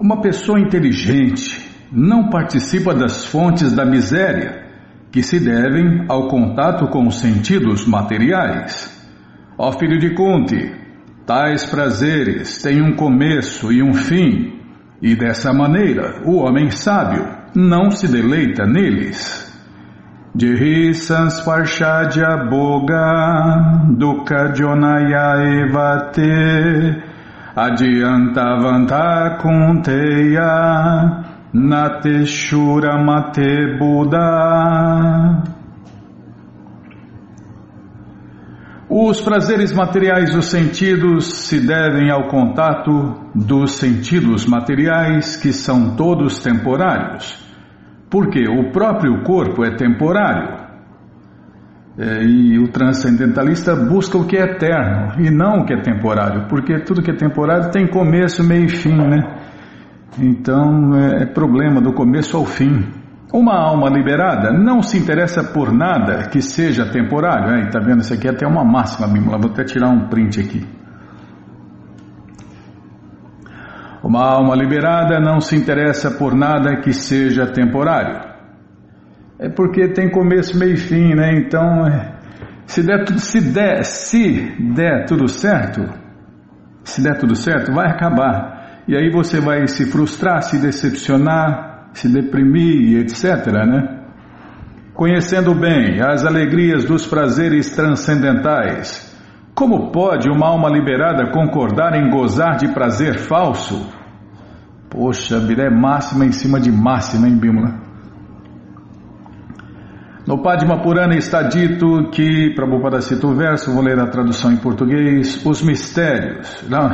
[0.00, 4.64] Uma pessoa inteligente não participa das fontes da miséria
[5.10, 8.96] que se devem ao contato com os sentidos materiais.
[9.58, 10.72] Ó filho de Kunti,
[11.26, 14.60] tais prazeres têm um começo e um fim,
[15.02, 19.52] e dessa maneira o homem sábio não se deleita neles.
[20.38, 27.07] Jiri Sansparshadya Boga Dukkha Jonaya Evate
[27.58, 35.42] Adiantavanta Kunteya Nateshura Mate Buddha.
[38.88, 46.40] Os prazeres materiais dos sentidos se devem ao contato dos sentidos materiais que são todos
[46.40, 47.44] temporários,
[48.08, 50.57] porque o próprio corpo é temporário.
[52.00, 56.46] É, e o transcendentalista busca o que é eterno e não o que é temporário,
[56.48, 59.18] porque tudo que é temporário tem começo, meio e fim, né?
[60.16, 62.86] Então é, é problema do começo ao fim.
[63.34, 67.66] Uma alma liberada não se interessa por nada que seja temporário.
[67.66, 68.00] Está tá vendo?
[68.00, 69.38] Isso aqui é até uma máxima, Bímola.
[69.38, 70.64] Vou até tirar um print aqui.
[74.04, 78.27] Uma alma liberada não se interessa por nada que seja temporário.
[79.38, 81.32] É porque tem começo, meio e fim, né?
[81.38, 82.18] Então, é,
[82.66, 85.82] se der, se der, se der tudo certo,
[86.82, 88.82] se der tudo certo, vai acabar.
[88.88, 93.46] E aí você vai se frustrar, se decepcionar, se deprimir, etc.
[93.66, 94.04] Né?
[94.92, 99.06] Conhecendo bem as alegrias dos prazeres transcendentais,
[99.54, 103.88] como pode uma alma liberada concordar em gozar de prazer falso?
[104.90, 107.87] Poxa, vida é máxima em cima de máxima, hein, Bímola?
[110.28, 114.58] No Padma Purana está dito que, Prabhupada cita o verso, vou ler a tradução em
[114.58, 116.68] português, os mistérios.
[116.68, 116.86] Não,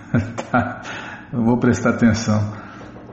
[0.50, 0.80] tá.
[1.30, 2.40] Vou prestar atenção.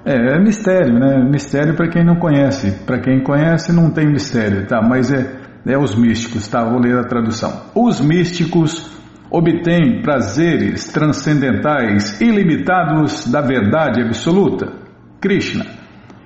[0.05, 1.21] É, é mistério, né?
[1.29, 2.85] Mistério para quem não conhece.
[2.85, 4.81] Para quem conhece não tem mistério, tá?
[4.81, 6.63] Mas é, é os místicos, tá?
[6.63, 7.63] Vou ler a tradução.
[7.75, 8.97] Os místicos
[9.29, 14.71] obtêm prazeres transcendentais ilimitados da verdade absoluta,
[15.19, 15.65] Krishna.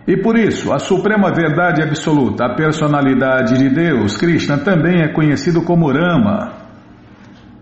[0.10, 5.62] E por isso, a suprema verdade absoluta, a personalidade de Deus, Krishna, também é conhecido
[5.62, 6.60] como Rama,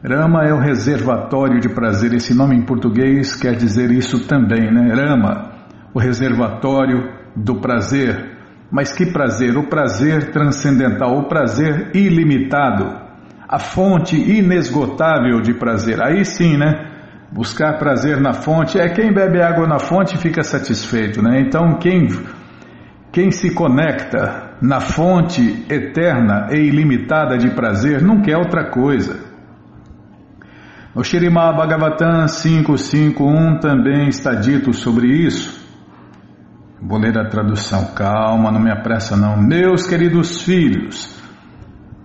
[0.01, 2.13] Rama é o reservatório de prazer.
[2.13, 4.93] Esse nome em português quer dizer isso também, né?
[4.93, 5.51] Rama,
[5.93, 8.37] o reservatório do prazer.
[8.71, 9.57] Mas que prazer?
[9.57, 12.85] O prazer transcendental, o prazer ilimitado,
[13.45, 16.01] a fonte inesgotável de prazer.
[16.01, 16.93] Aí sim, né?
[17.29, 21.41] Buscar prazer na fonte é quem bebe água na fonte fica satisfeito, né?
[21.41, 22.07] Então quem
[23.17, 29.19] quem se conecta na fonte eterna e ilimitada de prazer não quer outra coisa.
[30.93, 35.67] No Shirimá Bhagavatam 551 também está dito sobre isso.
[36.79, 39.35] Vou ler a tradução, calma, não me apressa não.
[39.35, 41.19] Meus queridos filhos,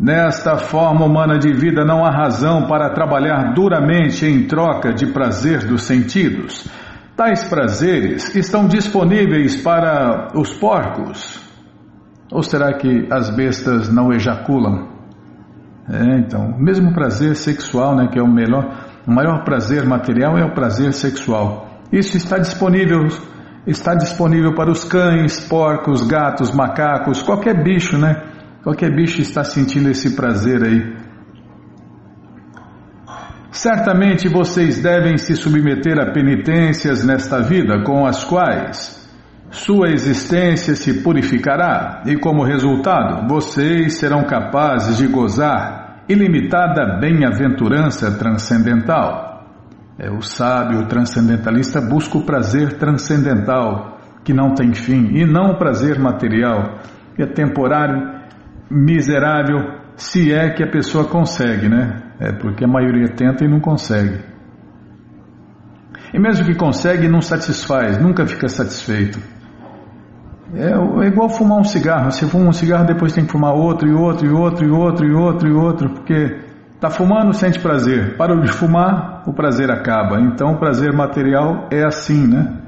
[0.01, 5.67] nesta forma humana de vida não há razão para trabalhar duramente em troca de prazer
[5.67, 6.67] dos sentidos.
[7.17, 11.41] Tais prazeres estão disponíveis para os porcos.
[12.33, 14.89] Ou será que as bestas não ejaculam?
[15.91, 20.45] É, então, mesmo prazer sexual, né, que é o melhor, o maior prazer material é
[20.45, 21.69] o prazer sexual.
[21.93, 23.07] Isso está disponível,
[23.67, 28.23] está disponível para os cães, porcos, gatos, macacos, qualquer bicho, né?
[28.63, 30.97] Qualquer bicho está sentindo esse prazer aí.
[33.53, 38.99] Certamente vocês devem se submeter a penitências nesta vida com as quais
[39.51, 49.45] sua existência se purificará e, como resultado, vocês serão capazes de gozar ilimitada bem-aventurança transcendental.
[49.99, 55.59] É o sábio transcendentalista busca o prazer transcendental que não tem fim e não o
[55.59, 56.79] prazer material
[57.15, 58.19] que é temporário,
[58.71, 62.03] miserável, se é que a pessoa consegue, né?
[62.19, 64.21] É porque a maioria tenta e não consegue.
[66.13, 69.19] E mesmo que consegue, não satisfaz, nunca fica satisfeito.
[70.55, 72.11] É, é, igual fumar um cigarro.
[72.11, 75.07] Você fuma um cigarro, depois tem que fumar outro e outro e outro e outro
[75.07, 76.41] e outro e outro, porque
[76.75, 78.17] está fumando, sente prazer.
[78.17, 80.21] Parou de fumar, o prazer acaba.
[80.21, 82.59] Então o prazer material é assim, né?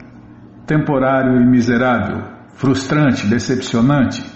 [0.66, 2.22] Temporário e miserável,
[2.54, 4.33] frustrante, decepcionante.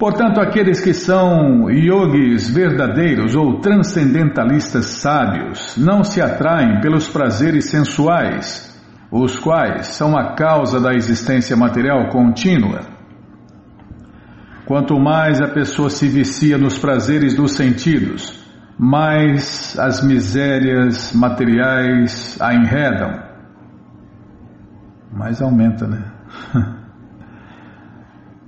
[0.00, 8.66] Portanto, aqueles que são yogis verdadeiros ou transcendentalistas sábios não se atraem pelos prazeres sensuais
[9.12, 12.80] os quais são a causa da existência material contínua.
[14.64, 18.42] Quanto mais a pessoa se vicia nos prazeres dos sentidos,
[18.78, 23.20] mais as misérias materiais a enredam.
[25.12, 26.10] mais aumenta, né?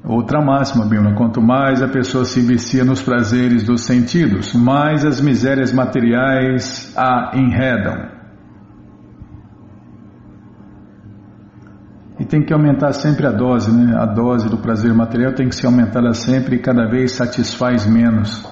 [0.05, 5.21] Outra máxima, Bíblia, quanto mais a pessoa se vicia nos prazeres dos sentidos, mais as
[5.21, 8.11] misérias materiais a enredam.
[12.19, 13.97] E tem que aumentar sempre a dose, né?
[13.97, 18.45] A dose do prazer material tem que ser aumentada sempre e cada vez satisfaz menos.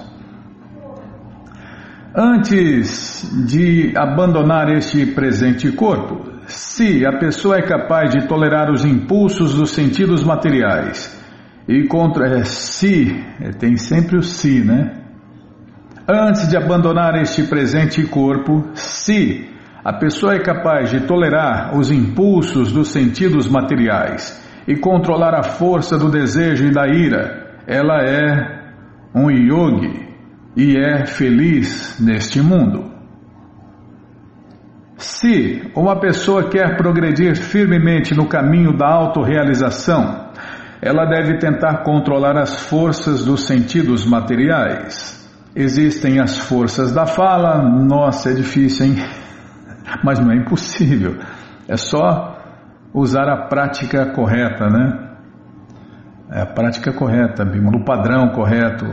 [2.15, 9.53] Antes de abandonar este presente corpo, se a pessoa é capaz de tolerar os impulsos
[9.53, 11.20] dos sentidos materiais,
[11.71, 14.91] e contra é, se, é, tem sempre o se, né?
[16.05, 19.49] Antes de abandonar este presente corpo, se
[19.81, 24.37] a pessoa é capaz de tolerar os impulsos dos sentidos materiais
[24.67, 28.59] e controlar a força do desejo e da ira, ela é
[29.15, 30.09] um yogi
[30.57, 32.91] e é feliz neste mundo.
[34.97, 40.30] Se uma pessoa quer progredir firmemente no caminho da autorrealização,
[40.81, 45.19] ela deve tentar controlar as forças dos sentidos materiais.
[45.55, 48.95] Existem as forças da fala, nossa, é difícil, hein?
[50.03, 51.17] Mas não é impossível.
[51.67, 52.35] É só
[52.93, 55.11] usar a prática correta, né?
[56.31, 58.85] É a prática correta, o padrão correto,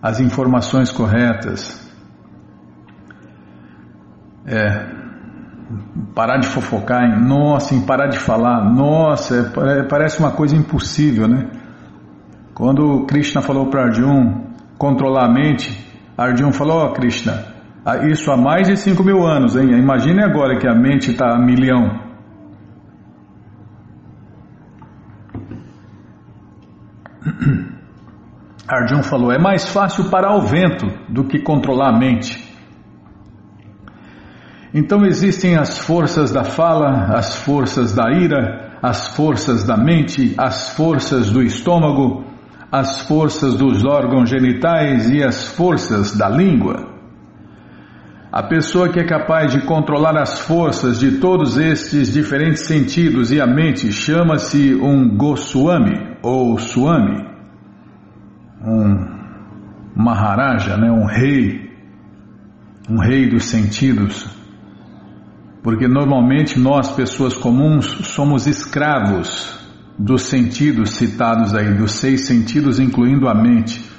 [0.00, 1.80] as informações corretas.
[4.46, 5.01] É,
[6.14, 11.26] parar de fofocar, em, nossa, em parar de falar, nossa, é, parece uma coisa impossível,
[11.26, 11.50] né?
[12.54, 14.42] Quando Krishna falou para Arjuna
[14.78, 15.70] controlar a mente,
[16.16, 17.46] Arjuna falou, ó oh, Krishna,
[18.10, 19.70] isso há mais de 5 mil anos, hein?
[19.78, 21.98] Imagine agora que a mente está a milhão.
[28.68, 32.51] Arjuna falou, é mais fácil parar o vento do que controlar a mente.
[34.74, 40.74] Então existem as forças da fala, as forças da ira, as forças da mente, as
[40.74, 42.24] forças do estômago,
[42.70, 46.90] as forças dos órgãos genitais e as forças da língua.
[48.32, 53.38] A pessoa que é capaz de controlar as forças de todos estes diferentes sentidos e
[53.38, 57.26] a mente chama-se um Goswami ou Swami,
[58.64, 59.12] um
[59.94, 61.70] Maharaja, né, um rei,
[62.88, 64.41] um rei dos sentidos.
[65.62, 69.58] Porque normalmente nós, pessoas comuns, somos escravos
[69.98, 73.92] dos sentidos citados aí, dos seis sentidos, incluindo a mente.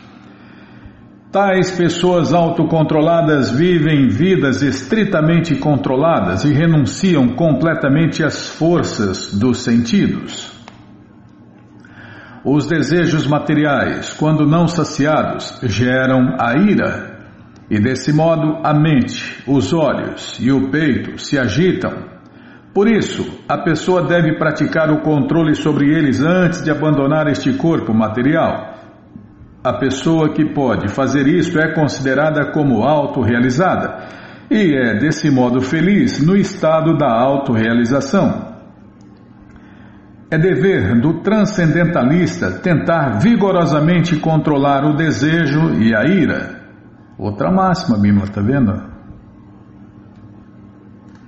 [1.31, 10.51] Tais pessoas autocontroladas vivem vidas estritamente controladas e renunciam completamente às forças dos sentidos.
[12.45, 17.12] Os desejos materiais, quando não saciados, geram a ira,
[17.69, 22.13] e desse modo a mente, os olhos e o peito se agitam.
[22.73, 27.93] Por isso, a pessoa deve praticar o controle sobre eles antes de abandonar este corpo
[27.93, 28.73] material.
[29.63, 36.23] A pessoa que pode fazer isso é considerada como autorrealizada e é desse modo feliz
[36.25, 38.53] no estado da autorrealização.
[40.29, 46.62] É dever do transcendentalista tentar vigorosamente controlar o desejo e a ira.
[47.17, 48.91] Outra máxima, Bíblia, está vendo?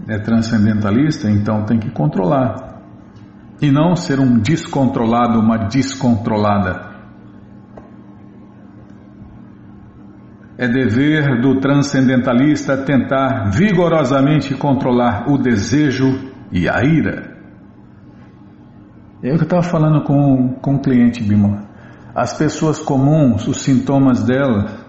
[0.08, 2.82] É transcendentalista, então tem que controlar.
[3.62, 6.94] E não ser um descontrolado, uma descontrolada.
[10.58, 17.36] É dever do transcendentalista tentar vigorosamente controlar o desejo e a ira.
[19.22, 21.66] É o que eu estava falando com, com um cliente, Bima.
[22.14, 24.85] As pessoas comuns, os sintomas delas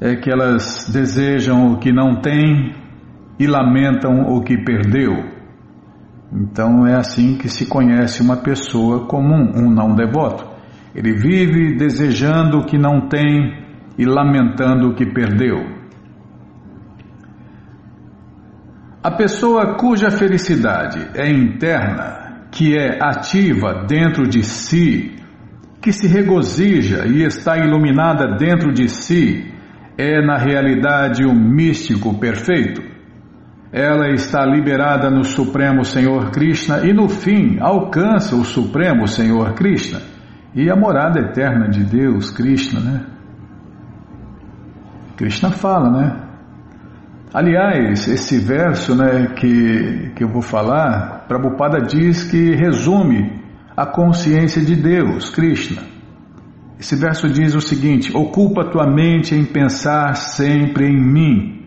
[0.00, 2.74] é que elas desejam o que não têm
[3.38, 5.36] e lamentam o que perdeu.
[6.32, 10.46] Então é assim que se conhece uma pessoa comum, um não devoto.
[10.94, 13.64] Ele vive desejando o que não tem
[13.98, 15.76] e lamentando o que perdeu.
[19.02, 25.14] A pessoa cuja felicidade é interna, que é ativa dentro de si,
[25.80, 29.54] que se regozija e está iluminada dentro de si,
[29.96, 32.82] é na realidade o místico perfeito.
[33.72, 40.00] Ela está liberada no Supremo Senhor Krishna e no fim alcança o Supremo Senhor Krishna
[40.54, 43.06] e a morada eterna de Deus, Krishna, né?
[45.16, 46.26] Krishna fala, né?
[47.32, 53.42] Aliás, esse verso né, que, que eu vou falar, Prabhupada diz que resume
[53.76, 55.95] a consciência de Deus, Krishna.
[56.78, 61.66] Esse verso diz o seguinte: Ocupa tua mente em pensar sempre em mim.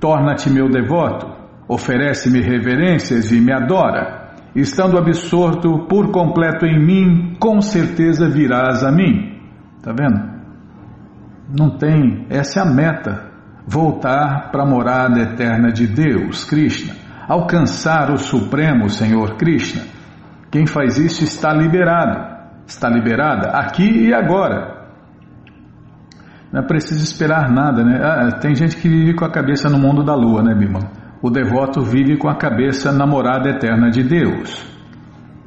[0.00, 1.26] Torna-te meu devoto,
[1.68, 4.24] oferece-me reverências e me adora.
[4.54, 9.38] estando absorto por completo em mim, com certeza virás a mim.
[9.82, 10.36] Tá vendo?
[11.56, 13.30] Não tem, essa é a meta,
[13.66, 16.94] voltar para a morada eterna de Deus, Krishna,
[17.28, 19.82] alcançar o Supremo Senhor Krishna.
[20.50, 22.35] Quem faz isso está liberado,
[22.66, 24.76] está liberada aqui e agora.
[26.52, 28.00] Não é preciso esperar nada, né?
[28.02, 30.80] Ah, tem gente que vive com a cabeça no mundo da lua, né, Bima?
[31.22, 34.64] O devoto vive com a cabeça na morada eterna de Deus.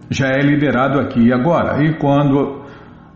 [0.10, 1.84] Já é liberado aqui e agora.
[1.84, 2.64] E quando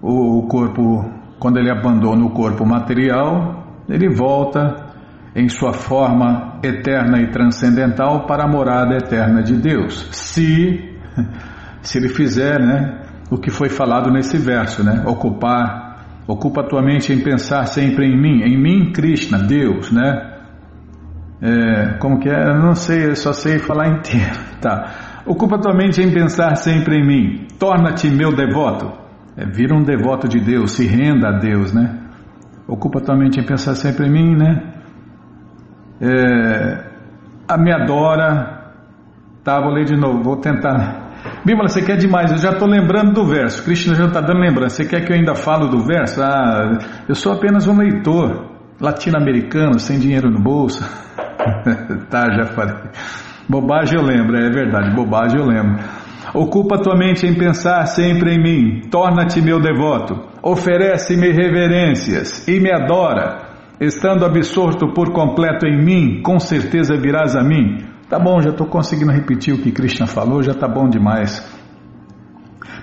[0.02, 4.94] o corpo, quando ele abandona o corpo material, ele volta
[5.36, 10.08] em sua forma eterna e transcendental para a morada eterna de Deus.
[10.12, 10.98] Se
[11.82, 15.94] se ele fizer, né, o que foi falado nesse verso, né, ocupar
[16.26, 20.32] Ocupa tua mente em pensar sempre em mim, em mim, Krishna, Deus, né?
[21.42, 22.50] É, como que é?
[22.50, 24.44] Eu não sei, eu só sei falar inteiro.
[24.64, 25.22] Tá.
[25.26, 27.48] Ocupa tua mente em pensar sempre em mim.
[27.60, 28.94] Torna-te meu devoto.
[29.36, 32.00] É, vira um devoto de Deus, se renda a Deus, né?
[32.66, 34.74] Ocupa tua mente em pensar sempre em mim, né?
[36.00, 38.72] É, me adora.
[39.44, 41.03] Tá, vou ler de novo, vou tentar.
[41.46, 43.64] Bímola, você quer demais, eu já estou lembrando do verso.
[43.64, 44.78] Krishna já está dando lembrança.
[44.78, 46.22] Você quer que eu ainda falo do verso?
[46.22, 50.84] Ah, eu sou apenas um leitor latino-americano, sem dinheiro no bolso.
[52.10, 52.76] tá, já falei.
[53.48, 55.84] Bobagem eu lembro, é verdade, bobagem eu lembro.
[56.34, 62.72] Ocupa tua mente em pensar sempre em mim, torna-te meu devoto, oferece-me reverências e me
[62.72, 63.52] adora.
[63.80, 67.93] Estando absorto por completo em mim, com certeza virás a mim.
[68.14, 71.42] Tá bom, já estou conseguindo repetir o que Krishna falou, já tá bom demais.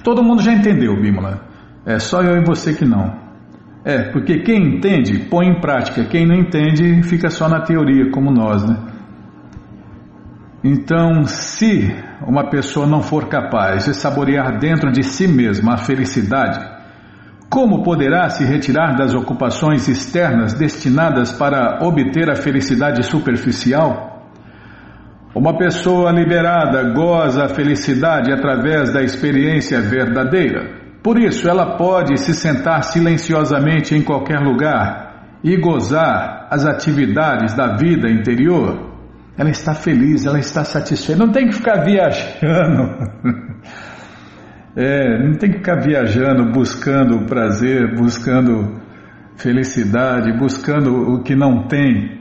[0.03, 1.43] Todo mundo já entendeu, Bimala.
[1.87, 3.15] É só eu e você que não.
[3.85, 8.33] É, porque quem entende põe em prática, quem não entende fica só na teoria, como
[8.33, 8.77] nós, né?
[10.65, 11.95] Então, se
[12.27, 16.59] uma pessoa não for capaz de saborear dentro de si mesma a felicidade,
[17.49, 24.10] como poderá se retirar das ocupações externas destinadas para obter a felicidade superficial?
[25.35, 30.81] Uma pessoa liberada goza a felicidade através da experiência verdadeira.
[31.03, 37.77] Por isso, ela pode se sentar silenciosamente em qualquer lugar e gozar as atividades da
[37.77, 38.91] vida interior.
[39.39, 41.25] Ela está feliz, ela está satisfeita.
[41.25, 43.11] Não tem que ficar viajando.
[44.77, 48.81] É, não tem que ficar viajando, buscando prazer, buscando
[49.37, 52.20] felicidade, buscando o que não tem.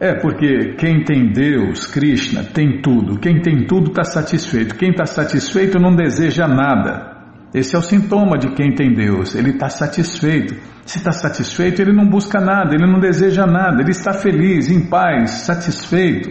[0.00, 3.18] É porque quem tem Deus, Krishna, tem tudo.
[3.18, 4.76] Quem tem tudo está satisfeito.
[4.76, 7.16] Quem está satisfeito não deseja nada.
[7.52, 9.34] Esse é o sintoma de quem tem Deus.
[9.34, 10.54] Ele está satisfeito.
[10.84, 14.88] Se está satisfeito, ele não busca nada, ele não deseja nada, ele está feliz, em
[14.88, 16.30] paz, satisfeito.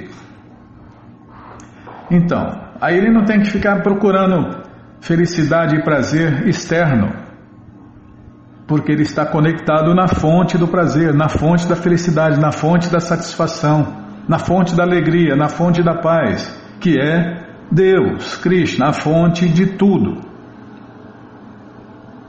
[2.09, 4.63] Então, aí ele não tem que ficar procurando
[4.99, 7.26] felicidade e prazer externo,
[8.67, 12.99] porque ele está conectado na fonte do prazer, na fonte da felicidade, na fonte da
[12.99, 19.47] satisfação, na fonte da alegria, na fonte da paz, que é Deus, Krishna, a fonte
[19.47, 20.27] de tudo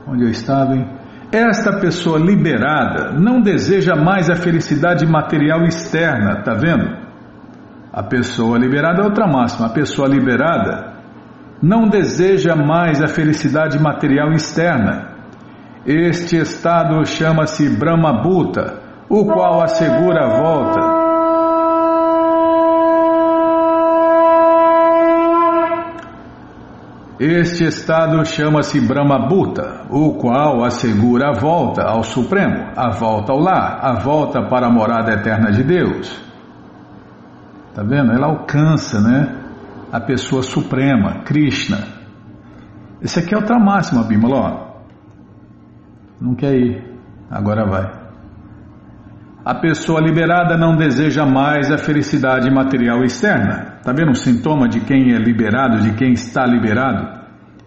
[0.09, 0.87] onde eu estava, hein?
[1.31, 6.97] Esta pessoa liberada não deseja mais a felicidade material externa, tá vendo?
[7.93, 9.67] A pessoa liberada é outra máxima.
[9.67, 10.93] A pessoa liberada
[11.61, 15.08] não deseja mais a felicidade material externa.
[15.91, 18.79] Este estado chama-se Brahma Bhuta,
[19.09, 20.99] o qual assegura a volta
[27.19, 33.79] Este estado chama-se Brahmabhuta, o qual assegura a volta ao Supremo, a volta ao lar,
[33.81, 36.21] a volta para a morada eterna de Deus.
[37.73, 38.13] Tá vendo?
[38.13, 39.35] Ela alcança, né?
[39.91, 41.79] A pessoa suprema, Krishna.
[43.01, 44.68] Esse aqui é outra máxima, Bimala.
[46.21, 46.83] Não quer ir,
[47.29, 47.99] agora vai.
[49.45, 53.77] A pessoa liberada não deseja mais a felicidade material externa.
[53.77, 57.19] Está vendo o sintoma de quem é liberado, de quem está liberado?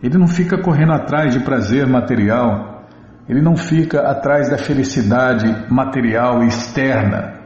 [0.03, 2.85] Ele não fica correndo atrás de prazer material,
[3.29, 7.41] ele não fica atrás da felicidade material externa.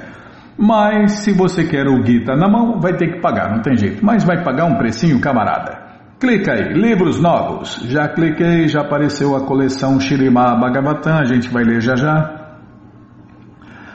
[0.59, 4.04] Mas se você quer o Gita na mão, vai ter que pagar, não tem jeito.
[4.04, 5.78] Mas vai pagar um precinho, camarada.
[6.18, 7.87] Clica aí, livros novos.
[7.88, 12.42] Já cliquei, já apareceu a coleção Shirima Bhagavatam, a gente vai ler já já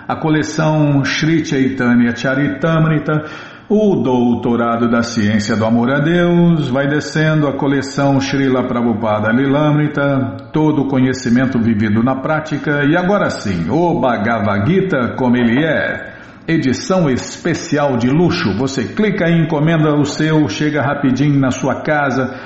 [0.08, 3.26] a coleção Sri Chaitanya Charitamrita,
[3.70, 10.38] o Doutorado da Ciência do Amor a Deus, vai descendo a coleção Srila Prabhupada Lilamrita,
[10.54, 16.14] todo o conhecimento vivido na prática, e agora sim, o Bhagavad Gita como ele é,
[16.48, 18.58] edição especial de luxo.
[18.58, 22.40] Você clica e encomenda o seu, chega rapidinho na sua casa,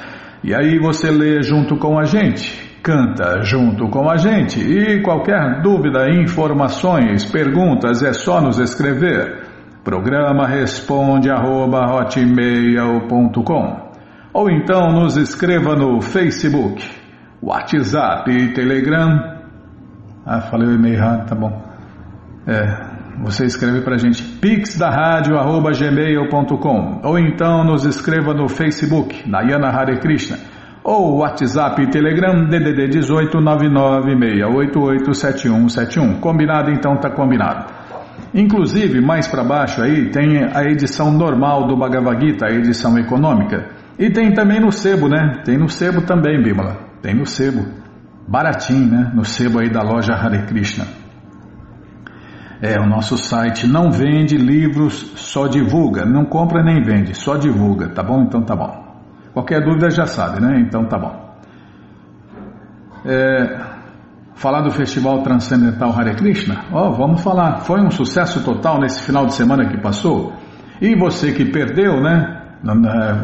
[0.43, 4.59] e aí você lê junto com a gente canta junto com a gente.
[4.59, 9.40] E qualquer dúvida, informações, perguntas, é só nos escrever.
[9.83, 11.85] Programa responde arroba,
[14.33, 16.81] ou então nos escreva no Facebook,
[17.41, 19.41] WhatsApp e Telegram.
[20.25, 21.61] Ah, falei o e-mail errado, tá bom.
[22.47, 22.63] É,
[23.23, 30.37] você escreve para a gente pixdaradio.gmail.com ou então nos escreva no Facebook, Nayana Hare Krishna
[30.83, 36.19] ou WhatsApp e Telegram DDD 18 996887171.
[36.19, 37.80] Combinado então, tá combinado.
[38.33, 43.69] Inclusive, mais para baixo aí tem a edição normal do Bhagavad Gita, a edição econômica.
[43.99, 45.41] E tem também no sebo, né?
[45.43, 46.77] Tem no sebo também, Bímola.
[47.01, 47.65] Tem no sebo.
[48.27, 49.11] Baratinho, né?
[49.13, 50.85] No sebo aí da loja Hare Krishna.
[52.61, 56.05] É, o nosso site não vende livros, só divulga.
[56.05, 58.21] Não compra nem vende, só divulga, tá bom?
[58.21, 58.81] Então tá bom.
[59.33, 60.59] Qualquer dúvida já sabe, né?
[60.59, 61.35] Então tá bom.
[63.03, 63.70] É,
[64.35, 66.65] falar do Festival Transcendental Hare Krishna?
[66.71, 67.61] Ó, oh, vamos falar.
[67.61, 70.33] Foi um sucesso total nesse final de semana que passou.
[70.81, 72.39] E você que perdeu, né?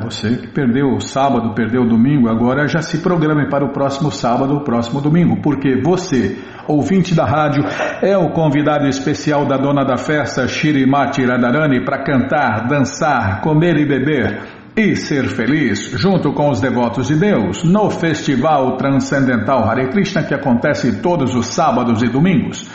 [0.03, 4.11] Você que perdeu o sábado, perdeu o domingo, agora já se programe para o próximo
[4.11, 7.63] sábado, o próximo domingo, porque você, ouvinte da rádio,
[8.01, 13.85] é o convidado especial da dona da festa, Shirimati Radharani, para cantar, dançar, comer e
[13.85, 20.21] beber e ser feliz junto com os devotos de Deus no Festival Transcendental Hare Krishna
[20.21, 22.69] que acontece todos os sábados e domingos.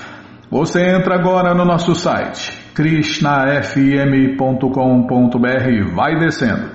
[0.51, 6.73] Você entra agora no nosso site krishnafm.com.br e vai descendo.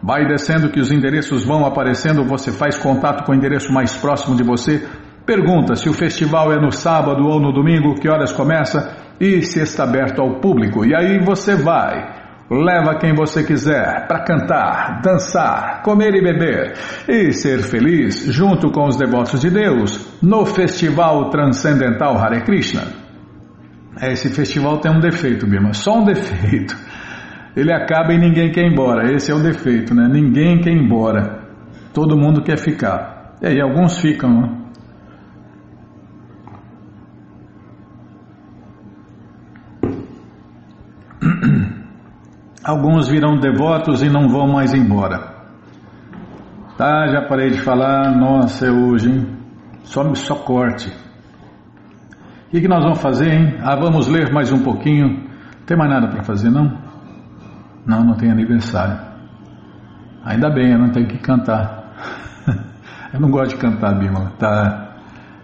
[0.00, 4.36] Vai descendo que os endereços vão aparecendo, você faz contato com o endereço mais próximo
[4.36, 4.86] de você,
[5.26, 9.60] pergunta se o festival é no sábado ou no domingo, que horas começa e se
[9.60, 10.86] está aberto ao público.
[10.86, 16.72] E aí você vai Leva quem você quiser para cantar, dançar, comer e beber
[17.06, 22.84] e ser feliz junto com os devotos de Deus no Festival Transcendental Hare Krishna.
[24.00, 26.74] Esse festival tem um defeito, Bima, só um defeito.
[27.54, 29.12] Ele acaba e ninguém quer ir embora.
[29.12, 30.08] Esse é o defeito, né?
[30.08, 31.42] Ninguém quer ir embora.
[31.92, 33.34] Todo mundo quer ficar.
[33.42, 34.57] E aí alguns ficam, né?
[42.68, 45.34] Alguns virão devotos e não vão mais embora.
[46.76, 48.14] Tá, já parei de falar.
[48.14, 49.26] Nossa, é hoje, hein?
[49.84, 50.90] Só, só corte.
[52.46, 53.56] O que, que nós vamos fazer, hein?
[53.62, 55.08] Ah, vamos ler mais um pouquinho.
[55.08, 56.78] Não tem mais nada para fazer, não?
[57.86, 59.00] Não, não tem aniversário.
[60.22, 61.94] Ainda bem, eu não tenho que cantar.
[63.14, 64.32] eu não gosto de cantar, Bímola.
[64.38, 64.88] Tá.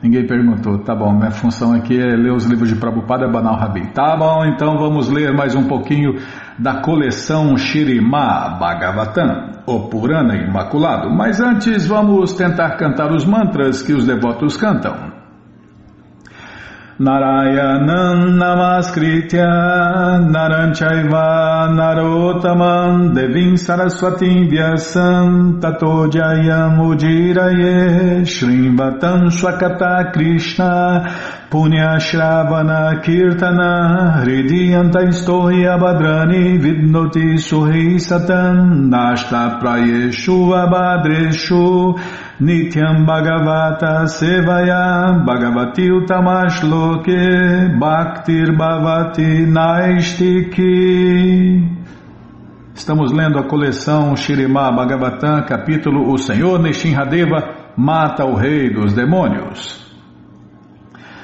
[0.03, 0.81] Ninguém perguntou.
[0.81, 3.95] Tá bom, minha função aqui é ler os livros de Prabhupada Banal Rabi.
[3.95, 6.17] Tá bom, então vamos ler mais um pouquinho
[6.59, 11.11] da coleção Shirima Bhagavatam, o Purana Imaculado.
[11.11, 15.14] Mas antes vamos tentar cantar os mantras que os devotos cantam.
[16.97, 19.49] Narayanam Namaskritya
[20.31, 31.03] Naranchaiva Narotamam Devim Saraswatim Vyasam Tato Jayam Ujiraye Shrimvatam Swakata Krishna
[31.55, 41.95] Punya Shravana Kirtana Hridiyanta Istohi Abhadrani Vidnoti Suhi Satam Nashta Prayeshu Abhadreshu
[42.40, 50.75] Nityam Bhagavata Sevaya Bhagavati Utamashloke Bhaktir Bhavati Naistiki
[52.75, 59.84] Estamos lendo a coleção Shirima Bhagavatam, capítulo O Senhor Nishinradeva mata o rei dos demônios.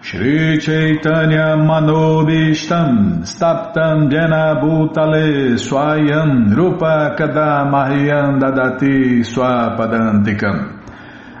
[0.00, 10.78] Shri Chaitanya Manobishtam Staptam Jena Bhutale Swayam Rupa Kadamahyam Dadati Swapadantikam.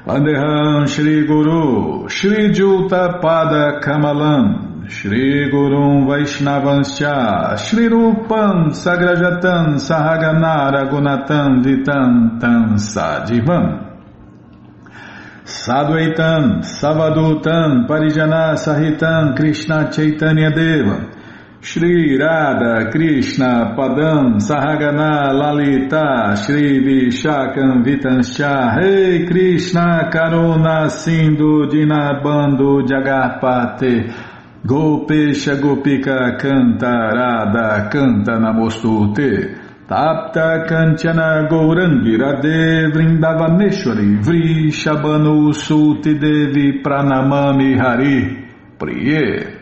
[0.04, 11.62] Vandeham Shri Guru Shri Juta Pada Kamalam Shri Gurum Vaishnavanscha Shri Rupam Sagrajatam Sahaganara Gunatam
[11.62, 13.87] Vitam Tam Sadivam
[15.64, 21.18] Sadvaitam, Savadutam, Parijana Sahitam, Krishna Chaitanya Deva,
[21.60, 32.86] Shri Radha Krishna Padam Sahagana Lalita Shri Vishakam Vitanscha Rei hey Krishna Karuna Sindhu Dinabando
[32.86, 34.14] Jagarpate
[34.64, 39.57] Gopesha Gopika Radha Canta Namostute
[39.88, 48.36] Tapta Kanchana Gourangi Radhe Vrindavaneshwari Vri Shabanu Suti Devi Pranamami Hari
[48.78, 49.54] Priye.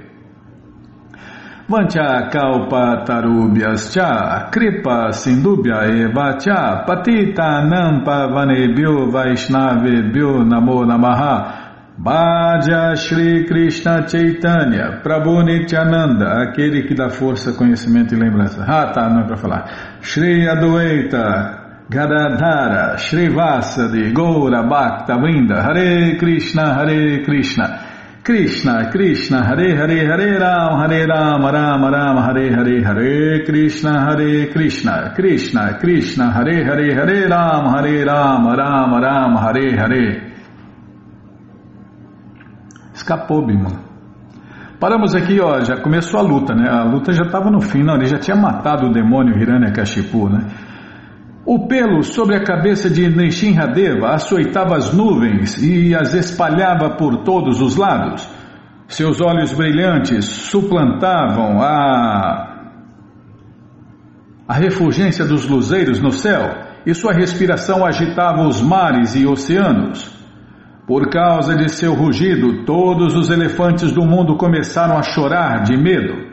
[1.69, 11.56] Vancha Kalpa Tarubhyascha Kripa Sindubhya Eva Cha Patita Nampa Vanebhyo Vaishnavebhyo Namo Namaha
[11.99, 18.63] Bhaja Shri Krishna Chaitanya, Prabhu Nityananda, aquele que dá força, conhecimento e lembrança.
[18.69, 19.99] Ah, tá, não é para falar.
[20.03, 27.81] Shri Adwaita, Gadadhara, Shri Vasadi, Goura Bhakta Vrinda, Hare Krishna, Hare Krishna,
[28.23, 34.49] Krishna, Krishna, Hare Hare, Hare Ram, Hare Ram, Ram Ram, Hare Hare, Hare Krishna, Hare
[34.53, 40.26] Krishna, Krishna, Krishna, Hare Hare, Hare Ram, Hare Ram, Ram Ram, Hare Hare.
[43.07, 43.85] Escapou, Bimala.
[44.81, 46.69] Paramos aqui, ó, já começou a luta, né?
[46.69, 50.49] A luta já estava no fim, não, ele já tinha matado o demônio Hiranyakashipu, né?
[51.45, 57.61] O pelo sobre a cabeça de Nishinradeva açoitava as nuvens e as espalhava por todos
[57.62, 58.29] os lados.
[58.88, 62.55] Seus olhos brilhantes suplantavam a
[64.49, 66.51] a refulgência dos luzeiros no céu
[66.85, 70.16] e sua respiração agitava os mares e oceanos.
[70.87, 76.25] Por causa de seu rugido, todos os elefantes do mundo começaram a chorar de medo.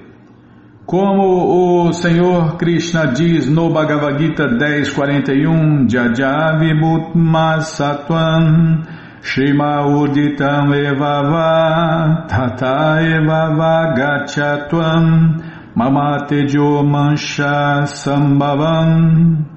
[0.86, 8.84] Como o Senhor Krishna diz no Bhagavad Gita 10.41, Jajavimutmasatvam
[9.24, 15.38] Shima Uditam Evava Tata Evava Gachatvam
[15.74, 19.48] Mamatejo Mancha Sambhavam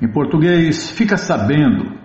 [0.00, 1.97] Em português, fica sabendo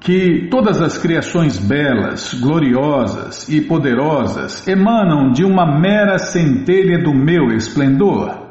[0.00, 7.48] que todas as criações belas, gloriosas e poderosas emanam de uma mera centelha do meu
[7.48, 8.46] esplendor.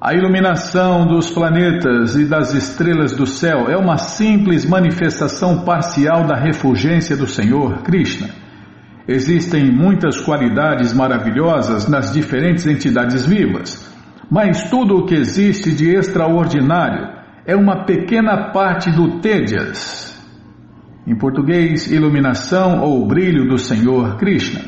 [0.00, 6.36] A iluminação dos planetas e das estrelas do céu é uma simples manifestação parcial da
[6.36, 8.28] refulgência do Senhor Krishna.
[9.08, 13.88] Existem muitas qualidades maravilhosas nas diferentes entidades vivas,
[14.30, 17.08] mas tudo o que existe de extraordinário
[17.46, 20.15] é uma pequena parte do Tejas,
[21.06, 24.60] em português, iluminação ou brilho do Senhor Krishna.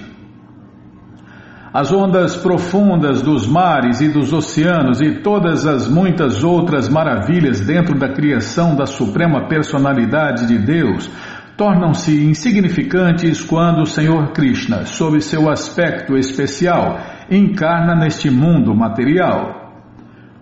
[1.72, 7.98] As ondas profundas dos mares e dos oceanos e todas as muitas outras maravilhas dentro
[7.98, 11.10] da criação da Suprema Personalidade de Deus
[11.58, 19.57] tornam-se insignificantes quando o Senhor Krishna, sob seu aspecto especial, encarna neste mundo material.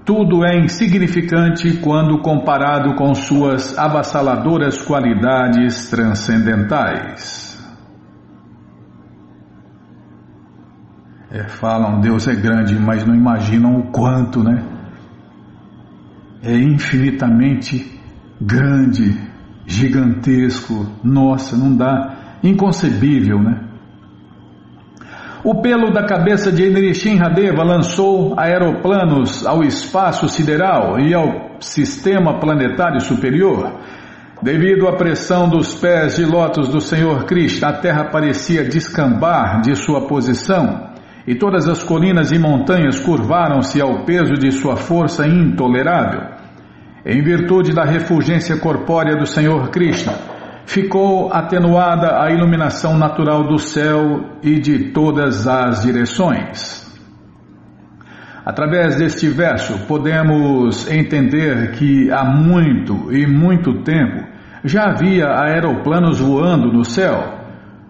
[0.06, 7.60] Tudo é insignificante quando comparado com suas avassaladoras qualidades transcendentais.
[11.28, 14.64] É, falam Deus é grande, mas não imaginam o quanto, né?
[16.40, 18.00] É infinitamente
[18.40, 19.20] grande,
[19.66, 23.65] gigantesco, nossa, não dá, inconcebível, né?
[25.46, 32.40] O pelo da cabeça de Nrishim Radeva lançou aeroplanos ao espaço sideral e ao sistema
[32.40, 33.78] planetário superior.
[34.42, 39.76] Devido à pressão dos pés de lótus do Senhor Krishna, a Terra parecia descambar de
[39.76, 40.90] sua posição
[41.24, 46.22] e todas as colinas e montanhas curvaram-se ao peso de sua força intolerável.
[47.04, 50.12] Em virtude da refulgência corpórea do Senhor Krishna,
[50.66, 56.84] ficou atenuada a iluminação natural do céu e de todas as direções.
[58.44, 64.24] Através deste verso, podemos entender que há muito e muito tempo
[64.64, 67.34] já havia aeroplanos voando no céu.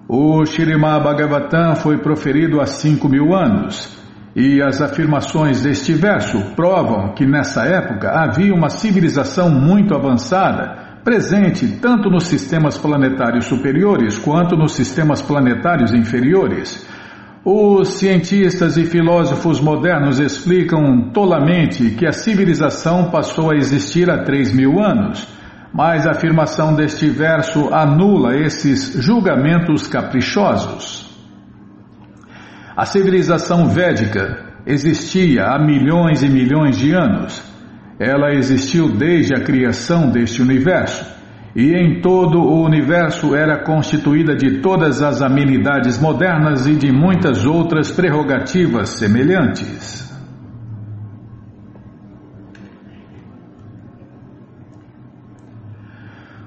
[0.08, 3.96] O Shirimá Bhagavatam foi proferido há cinco mil anos.
[4.34, 11.68] E as afirmações deste verso provam que nessa época havia uma civilização muito avançada, presente
[11.80, 16.84] tanto nos sistemas planetários superiores quanto nos sistemas planetários inferiores.
[17.44, 24.52] Os cientistas e filósofos modernos explicam tolamente que a civilização passou a existir há três
[24.52, 25.24] mil anos,
[25.72, 31.08] mas a afirmação deste verso anula esses julgamentos caprichosos.
[32.76, 37.55] A civilização védica existia há milhões e milhões de anos.
[37.98, 41.16] Ela existiu desde a criação deste universo,
[41.54, 47.46] e em todo o universo era constituída de todas as amenidades modernas e de muitas
[47.46, 50.04] outras prerrogativas semelhantes.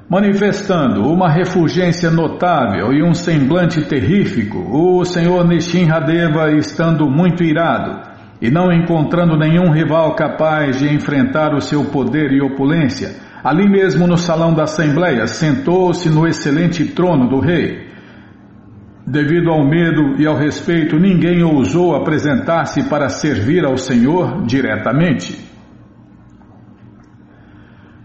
[0.07, 8.08] Manifestando uma refulgência notável e um semblante terrífico, o senhor Nishinradeva, estando muito irado
[8.41, 14.07] e não encontrando nenhum rival capaz de enfrentar o seu poder e opulência, ali mesmo
[14.07, 17.89] no salão da Assembleia, sentou-se no excelente trono do rei.
[19.05, 25.49] Devido ao medo e ao respeito, ninguém ousou apresentar-se para servir ao Senhor diretamente.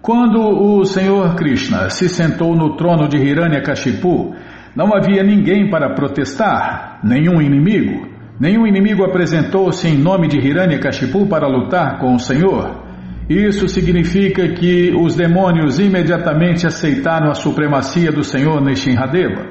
[0.00, 4.34] Quando o Senhor Krishna se sentou no trono de Hiranyakashipu,
[4.74, 8.13] não havia ninguém para protestar, nenhum inimigo.
[8.38, 12.82] Nenhum inimigo apresentou-se em nome de Hiranyakashipu para lutar com o Senhor.
[13.28, 19.46] Isso significa que os demônios imediatamente aceitaram a supremacia do Senhor Nishinradeva.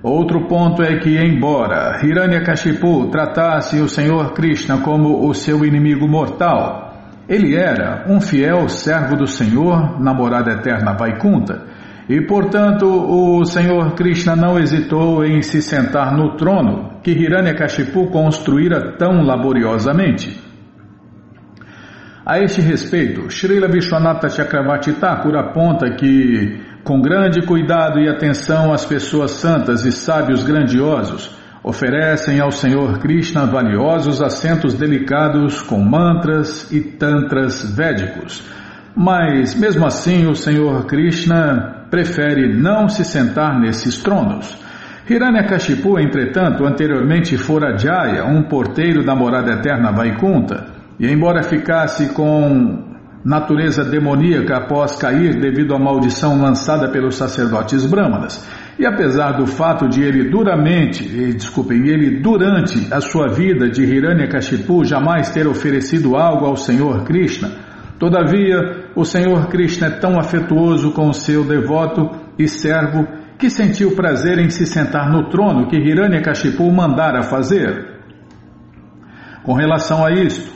[0.00, 6.94] Outro ponto é que, embora Hiranyakashipu tratasse o Senhor Krishna como o seu inimigo mortal,
[7.28, 11.62] ele era um fiel servo do Senhor, namorada eterna Vaikunta,
[12.08, 18.96] e portanto o Senhor Krishna não hesitou em se sentar no trono que Hiranyakashipu construíra
[18.98, 20.42] tão laboriosamente.
[22.26, 28.84] A este respeito, Srila Vishwanatha Chakravarti Thakur aponta que, com grande cuidado e atenção às
[28.84, 31.30] pessoas santas e sábios grandiosos,
[31.62, 38.42] oferecem ao Senhor Krishna valiosos assentos delicados com mantras e tantras védicos.
[38.96, 44.58] Mas, mesmo assim, o Senhor Krishna prefere não se sentar nesses tronos.
[45.08, 50.66] Hiranyakashipu, entretanto, anteriormente fora Jaya, um porteiro da morada eterna Vaikunta,
[50.98, 52.82] e embora ficasse com
[53.24, 58.44] natureza demoníaca após cair devido à maldição lançada pelos sacerdotes brahmanas,
[58.76, 64.84] e apesar do fato de ele duramente, desculpem, ele durante a sua vida de Hiranyakashipu
[64.84, 67.52] jamais ter oferecido algo ao Senhor Krishna,
[68.00, 73.06] todavia o Senhor Krishna é tão afetuoso com o seu devoto e servo
[73.38, 77.92] que sentiu prazer em se sentar no trono que Hiranyakashipu mandara fazer.
[79.42, 80.52] Com relação a isto,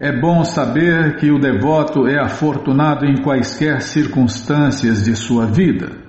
[0.00, 6.08] é bom saber que o devoto é afortunado em quaisquer circunstâncias de sua vida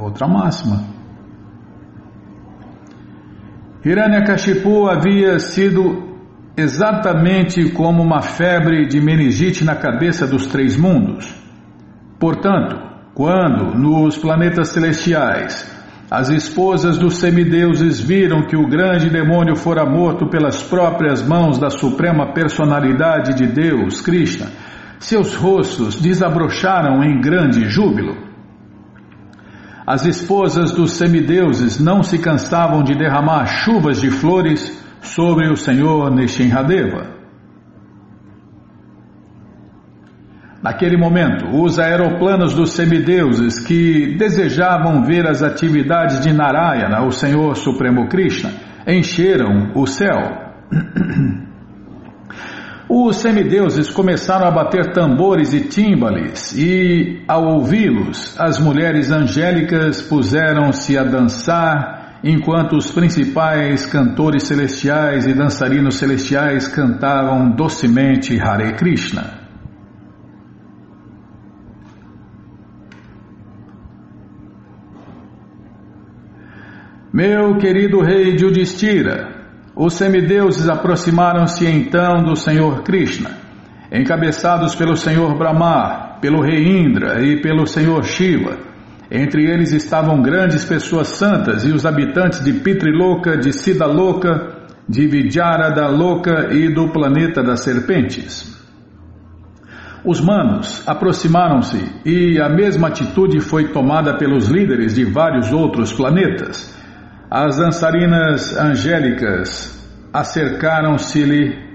[0.00, 0.84] outra máxima.
[3.84, 6.09] Hiranyakashipu havia sido
[6.60, 11.34] exatamente como uma febre de meningite na cabeça dos três mundos.
[12.18, 12.76] Portanto,
[13.14, 20.26] quando nos planetas celestiais as esposas dos semideuses viram que o grande demônio fora morto
[20.28, 24.48] pelas próprias mãos da suprema personalidade de Deus, Krishna,
[24.98, 28.16] seus rostos desabrocharam em grande júbilo.
[29.86, 36.10] As esposas dos semideuses não se cansavam de derramar chuvas de flores sobre o Senhor
[36.10, 37.20] Nishinradeva.
[40.62, 47.56] Naquele momento, os aeroplanos dos semideuses que desejavam ver as atividades de Narayana, o Senhor
[47.56, 48.52] Supremo Krishna,
[48.86, 50.18] encheram o céu.
[52.92, 60.98] Os semideuses começaram a bater tambores e tímbales, e, ao ouvi-los, as mulheres angélicas puseram-se
[60.98, 69.40] a dançar, enquanto os principais cantores celestiais e dançarinos celestiais cantavam docemente Hare Krishna.
[77.12, 79.40] Meu querido rei Judistira,
[79.74, 83.30] os semideuses aproximaram-se então do Senhor Krishna,
[83.90, 88.69] encabeçados pelo Senhor Brahma, pelo rei Indra e pelo Senhor Shiva.
[89.10, 95.88] Entre eles estavam grandes pessoas santas e os habitantes de Pitriloka, de Sidaloka, de Vidyarada
[95.88, 98.58] Louca e do planeta das serpentes.
[100.04, 106.74] Os manos aproximaram-se e a mesma atitude foi tomada pelos líderes de vários outros planetas.
[107.30, 109.78] As dançarinas angélicas
[110.12, 111.69] acercaram-se-lhe,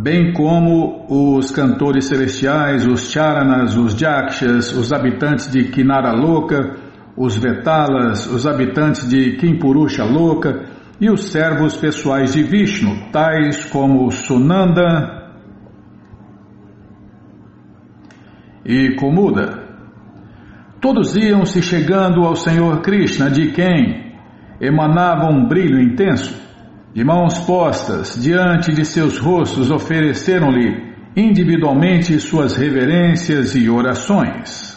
[0.00, 6.76] bem como os cantores celestiais, os charanas, os jakshas, os habitantes de Kinara Louca,
[7.16, 10.66] os vetalas, os habitantes de Kimpurusha Louca
[11.00, 15.16] e os servos pessoais de Vishnu, tais como Sunanda,
[18.64, 19.66] e Kumuda.
[20.80, 24.14] Todos iam se chegando ao Senhor Krishna, de quem
[24.60, 26.47] emanava um brilho intenso.
[26.94, 34.76] De mãos postas diante de seus rostos, ofereceram-lhe individualmente suas reverências e orações.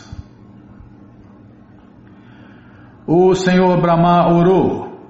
[3.08, 5.10] O Senhor Brahma orou: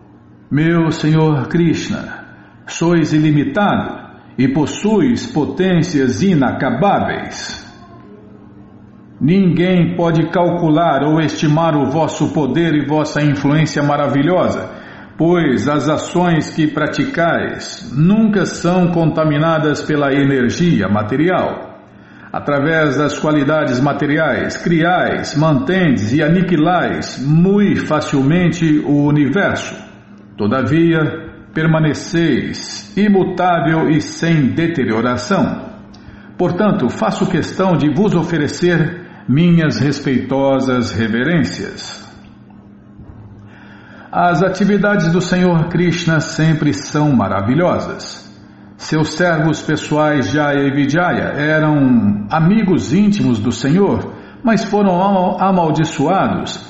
[0.49, 2.25] Meu Senhor Krishna,
[2.67, 4.01] sois ilimitado
[4.37, 7.61] e possuis potências inacabáveis.
[9.19, 14.80] Ninguém pode calcular ou estimar o vosso poder e vossa influência maravilhosa,
[15.21, 21.77] pois as ações que praticais nunca são contaminadas pela energia material.
[22.33, 29.75] Através das qualidades materiais, criais, mantendes e aniquilais muito facilmente o universo.
[30.35, 30.97] Todavia,
[31.53, 35.69] permaneceis imutável e sem deterioração.
[36.35, 42.10] Portanto, faço questão de vos oferecer minhas respeitosas reverências.
[44.11, 48.29] As atividades do Senhor Krishna sempre são maravilhosas.
[48.75, 54.11] Seus servos pessoais Jaya e Vijaya eram amigos íntimos do Senhor,
[54.43, 55.01] mas foram
[55.39, 56.61] amaldiçoados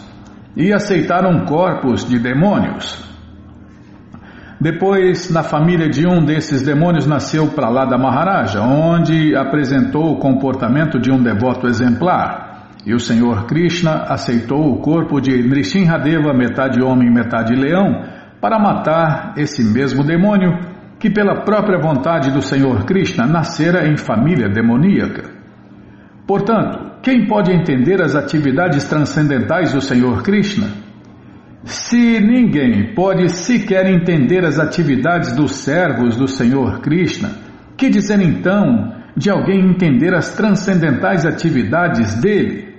[0.56, 3.04] e aceitaram corpos de demônios.
[4.60, 11.12] Depois, na família de um desses demônios nasceu Pralada Maharaja, onde apresentou o comportamento de
[11.12, 12.50] um devoto exemplar.
[12.86, 18.04] E o Senhor Krishna aceitou o corpo de Nrsimhadeva, metade homem, metade leão,
[18.41, 20.52] para matar esse mesmo demônio
[21.00, 25.30] que, pela própria vontade do Senhor Krishna, nascera em família demoníaca.
[26.26, 30.67] Portanto, quem pode entender as atividades transcendentais do Senhor Krishna?
[31.63, 37.30] Se ninguém pode sequer entender as atividades dos servos do Senhor Krishna,
[37.78, 42.70] que dizer então de alguém entender as transcendentais atividades dele?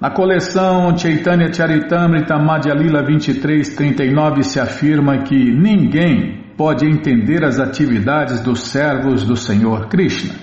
[0.00, 8.40] Na coleção Chaitanya Charitamrita Madhya Lila 2339 se afirma que ninguém pode entender as atividades
[8.40, 10.34] dos servos do Senhor Krishna.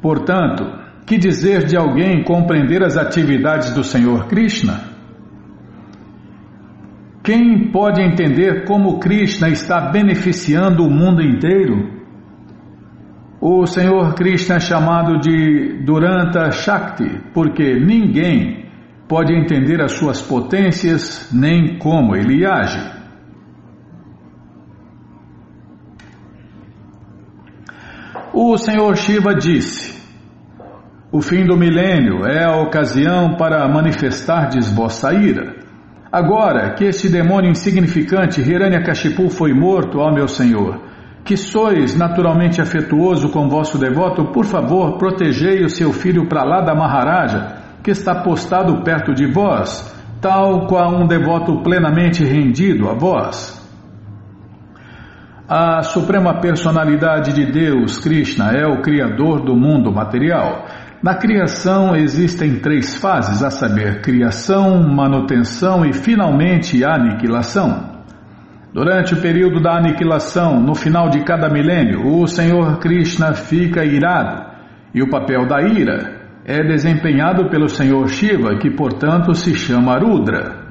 [0.00, 0.64] Portanto,
[1.04, 4.80] que dizer de alguém compreender as atividades do Senhor Krishna?
[7.24, 11.99] Quem pode entender como Krishna está beneficiando o mundo inteiro?
[13.42, 18.66] O Senhor Krishna é chamado de Duranta Shakti, porque ninguém
[19.08, 23.00] pode entender as suas potências nem como ele age.
[28.34, 29.98] O Senhor Shiva disse:
[31.10, 35.56] O fim do milênio é a ocasião para manifestardes vossa ira.
[36.12, 40.89] Agora que este demônio insignificante Hiranyakashipu foi morto, ó meu Senhor,
[41.24, 47.60] que sois naturalmente afetuoso com vosso devoto, por favor, protegei o seu filho Pralada Maharaja
[47.82, 53.58] que está postado perto de vós, tal qual um devoto plenamente rendido a vós.
[55.48, 60.66] A Suprema Personalidade de Deus, Krishna, é o Criador do mundo material.
[61.02, 67.99] Na criação existem três fases, a saber, criação, manutenção e finalmente aniquilação.
[68.72, 74.48] Durante o período da aniquilação, no final de cada milênio, o Senhor Krishna fica irado
[74.94, 80.68] e o papel da ira é desempenhado pelo Senhor Shiva, que portanto se chama Rudra.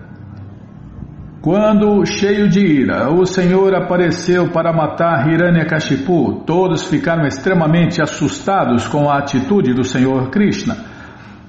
[1.41, 9.09] Quando, cheio de ira, o Senhor apareceu para matar Hiranyakashipu, todos ficaram extremamente assustados com
[9.09, 10.75] a atitude do Senhor Krishna.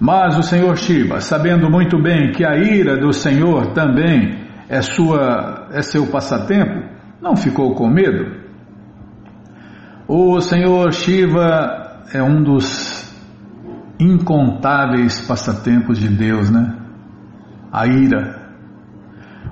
[0.00, 5.66] Mas o Senhor Shiva, sabendo muito bem que a ira do Senhor também é, sua,
[5.72, 6.88] é seu passatempo,
[7.20, 8.38] não ficou com medo.
[10.06, 13.00] O Senhor Shiva é um dos
[13.98, 16.76] incontáveis passatempos de Deus, né?
[17.72, 18.40] A ira.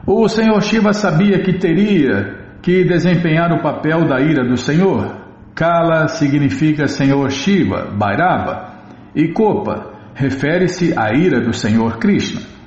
[0.07, 5.17] O Senhor Shiva sabia que teria que desempenhar o papel da ira do Senhor.
[5.55, 8.73] Kala significa Senhor Shiva, Bhairava,
[9.15, 12.58] e Kopa refere-se à ira do Senhor Krishna.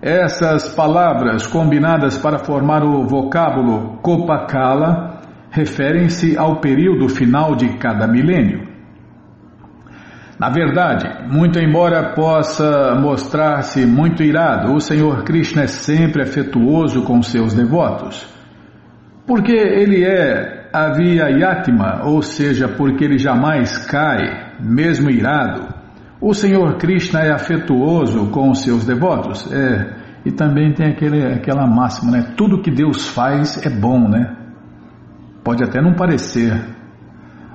[0.00, 5.20] Essas palavras combinadas para formar o vocábulo Kopakala
[5.50, 8.68] referem-se ao período final de cada milênio.
[10.38, 17.20] Na verdade, muito embora possa mostrar-se muito irado, o Senhor Krishna é sempre afetuoso com
[17.20, 18.24] seus devotos.
[19.26, 25.77] Porque ele é Aviyayatma, ou seja, porque ele jamais cai, mesmo irado.
[26.20, 29.50] O Senhor Krishna é afetuoso com os seus devotos.
[29.52, 32.34] É, e também tem aquele, aquela máxima, né?
[32.36, 34.36] Tudo que Deus faz é bom, né?
[35.44, 36.52] Pode até não parecer,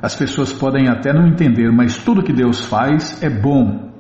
[0.02, 3.92] as pessoas podem até não entender, mas tudo que Deus faz é bom.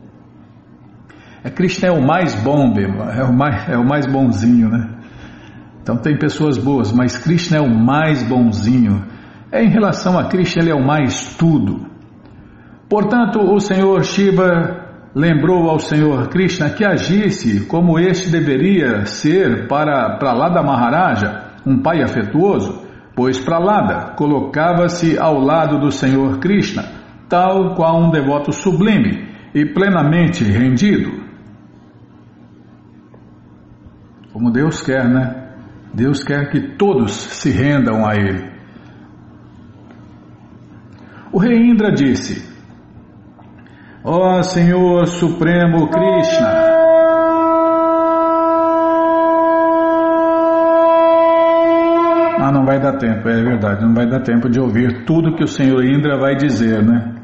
[1.44, 4.90] É Krishna é o mais bom, é o mais, é o mais bonzinho, né?
[5.82, 9.06] Então tem pessoas boas, mas Krishna é o mais bonzinho.
[9.52, 11.93] É em relação a Krishna, ele é o mais tudo.
[12.94, 20.20] Portanto, o Senhor Shiva lembrou ao Senhor Krishna que agisse como este deveria ser para,
[20.20, 22.86] para lá da Maharaja, um pai afetuoso,
[23.16, 26.84] pois Pralada colocava-se ao lado do Senhor Krishna,
[27.28, 31.20] tal qual um devoto sublime e plenamente rendido.
[34.32, 35.56] Como Deus quer, né?
[35.96, 38.52] Deus quer que todos se rendam a Ele.
[41.32, 42.53] O rei Indra disse:
[44.06, 46.74] Ó oh, Senhor Supremo Krishna,
[52.38, 55.46] Ah, não vai dar tempo, é verdade, não vai dar tempo de ouvir tudo que
[55.46, 57.16] o Senhor Indra vai dizer, né?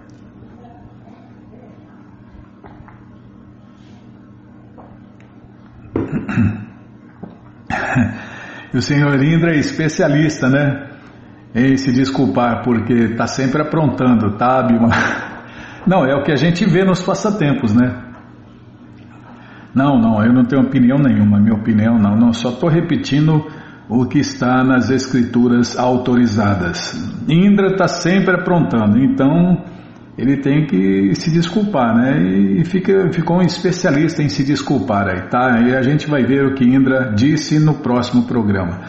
[8.73, 10.87] E o Senhor Indra é especialista, né?
[11.53, 14.87] Em se desculpar, porque está sempre aprontando, tá, Bima?
[15.89, 17.91] Não, é o que a gente vê nos passatempos, né?
[19.73, 23.43] Não, não, eu não tenho opinião nenhuma, minha opinião não, não, só estou repetindo
[23.89, 26.93] o que está nas escrituras autorizadas.
[27.27, 29.63] Indra está sempre aprontando, então
[30.15, 32.21] ele tem que se desculpar, né?
[32.21, 35.59] E fica, ficou um especialista em se desculpar aí, tá?
[35.59, 38.79] E a gente vai ver o que Indra disse no próximo programa.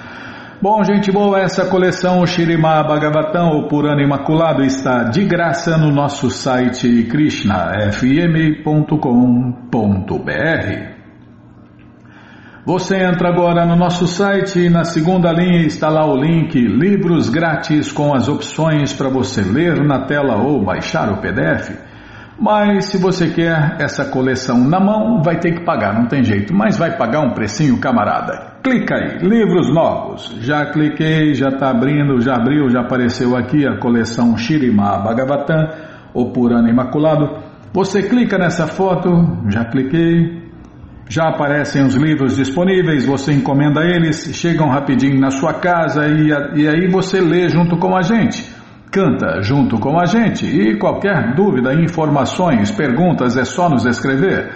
[0.63, 6.29] Bom, gente boa, essa coleção Shirima Bhagavatam, ou Purana Imaculado, está de graça no nosso
[6.29, 8.61] site krishnafm.com.br.
[12.67, 17.31] Você entra agora no nosso site e na segunda linha está lá o link Livros
[17.31, 21.71] Grátis com as opções para você ler na tela ou baixar o PDF.
[22.39, 26.55] Mas se você quer essa coleção na mão, vai ter que pagar, não tem jeito.
[26.55, 28.50] Mas vai pagar um precinho, camarada.
[28.63, 30.37] Clica aí, livros novos.
[30.41, 35.67] Já cliquei, já está abrindo, já abriu, já apareceu aqui a coleção Shirima Bhagavatam,
[36.13, 37.39] o Purana Imaculado.
[37.73, 39.09] Você clica nessa foto,
[39.49, 40.43] já cliquei,
[41.09, 46.29] já aparecem os livros disponíveis, você encomenda eles, chegam rapidinho na sua casa e,
[46.61, 48.45] e aí você lê junto com a gente.
[48.93, 54.51] Canta junto com a gente e qualquer dúvida, informações, perguntas é só nos escrever.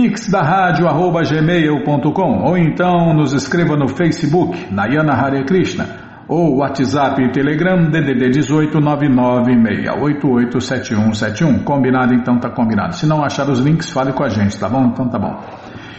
[0.00, 5.88] Pix da rádio arroba gmail.com ou então nos escreva no Facebook, Nayana Hare Krishna,
[6.28, 11.64] ou WhatsApp e Telegram DDD 18 996887171.
[11.64, 12.14] Combinado?
[12.14, 12.94] Então tá combinado.
[12.94, 14.84] Se não achar os links, fale com a gente, tá bom?
[14.84, 15.36] Então tá bom.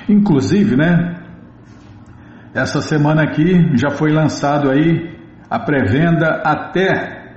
[0.07, 1.17] Inclusive, né?
[2.53, 5.13] Essa semana aqui já foi lançado aí
[5.49, 7.33] a pré-venda até,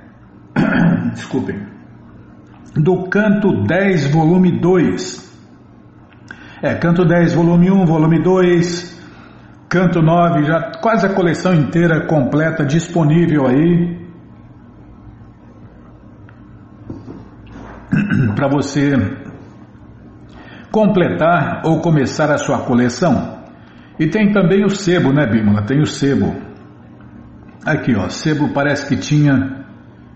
[1.11, 1.61] desculpem,
[2.73, 5.32] do Canto 10, volume 2.
[6.63, 8.97] É, Canto 10, volume 1, volume 2,
[9.67, 13.99] Canto 9, já quase a coleção inteira completa disponível aí
[18.33, 18.93] para você
[20.71, 23.43] completar ou começar a sua coleção.
[23.99, 25.65] E tem também o sebo, né, Bímola?
[25.65, 26.33] Tem o sebo.
[27.65, 29.65] Aqui, ó, sebo parece que tinha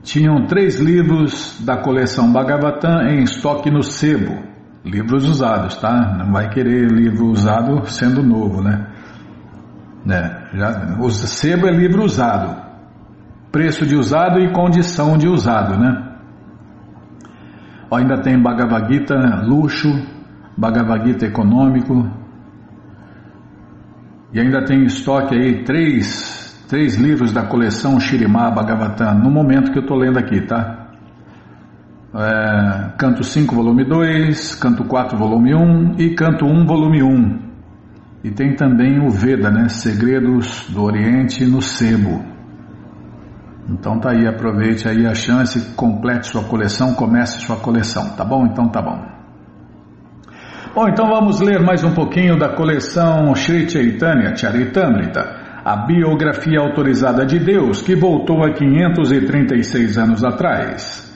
[0.02, 4.56] tinham três livros da coleção Bhagavatam em estoque no sebo.
[4.88, 6.15] Livros usados, tá?
[6.17, 8.88] Não vai querer livro usado sendo novo, né?
[10.05, 10.49] né?
[10.53, 12.55] Já, o sebo é livro usado.
[13.51, 16.15] Preço de usado e condição de usado, né?
[17.91, 19.15] Ainda tem Bhagavad Gita,
[19.45, 19.89] luxo,
[20.57, 22.09] Bhagavad Gita econômico.
[24.33, 29.71] E ainda tem em estoque aí três, três livros da coleção Shirimá Bhagavatam, no momento
[29.71, 30.86] que eu estou lendo aqui, tá?
[32.20, 37.39] É, canto 5, volume 2, Canto 4, volume 1 e Canto 1, volume 1.
[38.24, 39.70] E tem também o Veda, né?
[39.70, 42.26] Segredos do Oriente no Sebo.
[43.70, 48.47] Então tá aí, aproveite aí a chance, complete sua coleção, comece sua coleção, tá bom?
[48.47, 48.99] Então tá bom.
[50.74, 55.45] Bom, então vamos ler mais um pouquinho da coleção Sri Chaitanya Charitamrita.
[55.63, 61.07] a biografia autorizada de Deus que voltou a 536 anos atrás.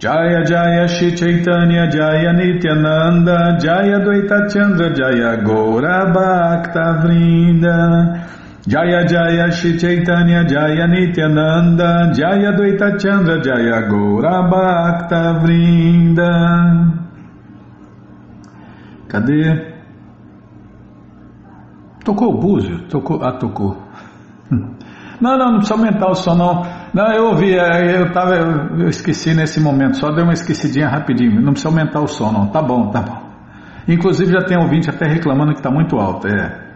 [0.00, 8.26] Jaya Jaya Shri Chaitanya Jaya Nityananda Jaya Dvaita Chandra Jaya Gaura Bhakta Vrinda
[8.66, 16.30] Jaya Jaya Shri Chaitanya Jaya Nityananda Jaya Dvaita Chandra Jaya Gaura Bhakta Vrinda
[19.06, 19.74] Cadê?
[22.02, 22.88] Tocou o búzio?
[22.88, 23.76] Tocou, ah, tocou.
[25.20, 26.79] Não, não, não precisa aumentar o som, não.
[26.92, 31.40] Não, eu ouvi, é, eu, tava, eu esqueci nesse momento, só dei uma esquecidinha rapidinho.
[31.40, 32.48] Não precisa aumentar o som, não.
[32.48, 33.30] Tá bom, tá bom.
[33.86, 36.26] Inclusive já tem ouvinte até reclamando que está muito alto.
[36.26, 36.70] É.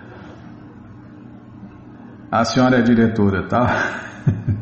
[2.31, 3.67] A senhora é diretora, tá?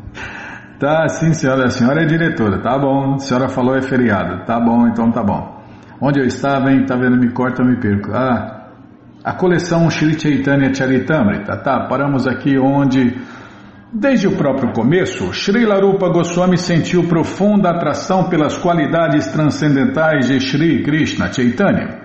[0.78, 1.66] tá, sim, senhora.
[1.66, 3.14] A senhora é diretora, tá bom.
[3.14, 5.61] A senhora falou é feriado, tá bom, então tá bom.
[6.00, 6.84] Onde eu estava, hein?
[6.86, 7.16] Tá vendo?
[7.16, 8.11] Me corta, eu me perco.
[8.12, 8.68] Ah,
[9.22, 11.86] a coleção Shri Chaitanya Charitamrita, tá?
[11.88, 13.16] Paramos aqui onde
[13.95, 20.82] Desde o próprio começo, Sri Larupa Goswami sentiu profunda atração pelas qualidades transcendentais de Sri
[20.82, 22.01] Krishna Chaitanya.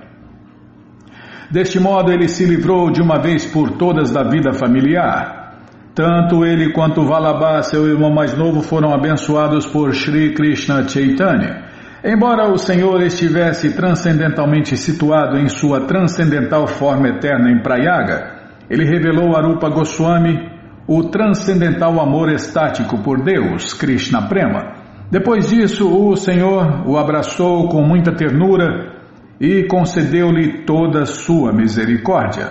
[1.50, 5.62] Deste modo, ele se livrou de uma vez por todas da vida familiar.
[5.96, 11.68] Tanto ele quanto Valabha, seu irmão mais novo, foram abençoados por Sri Krishna Chaitanya.
[12.04, 18.36] Embora o Senhor estivesse transcendentalmente situado em sua transcendental forma eterna em Prayaga,
[18.70, 20.57] ele revelou a Rupa Goswami
[20.88, 24.74] o transcendental amor estático por Deus, Krishna Prema.
[25.12, 28.96] Depois disso, o Senhor o abraçou com muita ternura
[29.40, 32.50] e concedeu-lhe toda sua misericórdia.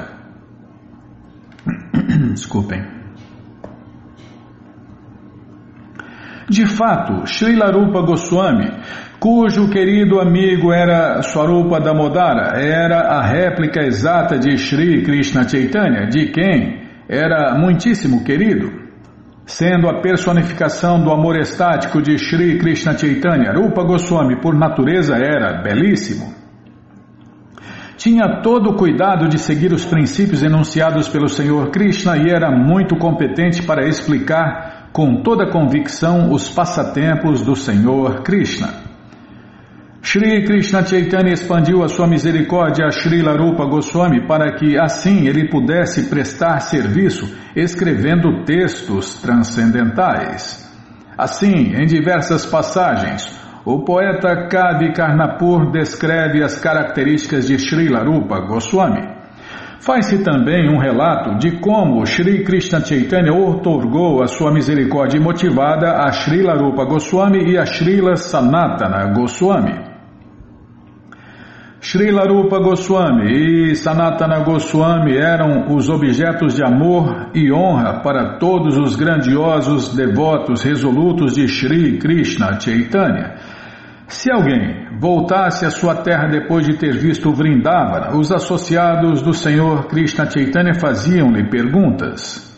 [2.32, 2.84] Desculpem.
[6.48, 8.70] De fato, Srila Rupa Goswami,
[9.18, 16.26] cujo querido amigo era Swarupa Damodara, era a réplica exata de Sri Krishna Chaitanya, de
[16.26, 18.86] quem era muitíssimo querido.
[19.44, 25.62] Sendo a personificação do amor estático de Sri Krishna Chaitanya, Rupa Goswami por natureza era
[25.62, 26.34] belíssimo.
[27.96, 32.96] Tinha todo o cuidado de seguir os princípios enunciados pelo Senhor Krishna e era muito
[32.96, 38.85] competente para explicar com toda convicção os passatempos do Senhor Krishna.
[40.08, 45.48] Shri Krishna Chaitanya expandiu a sua misericórdia a Shri Larupa Goswami para que assim ele
[45.48, 50.64] pudesse prestar serviço escrevendo textos transcendentais.
[51.18, 53.26] Assim, em diversas passagens,
[53.64, 59.02] o poeta Kavi Karnapur descreve as características de Shri Larupa Goswami.
[59.80, 66.12] Faz-se também um relato de como Shri Krishna Chaitanya otorgou a sua misericórdia motivada a
[66.12, 69.85] Shri Larupa Goswami e a Srila Sanatana Goswami.
[71.80, 78.78] Srila Rupa Goswami e Sanatana Goswami eram os objetos de amor e honra para todos
[78.78, 83.34] os grandiosos devotos resolutos de Sri Krishna Chaitanya.
[84.08, 89.86] Se alguém voltasse à sua terra depois de ter visto Vrindavana, os associados do Senhor
[89.86, 92.56] Krishna Chaitanya faziam-lhe perguntas.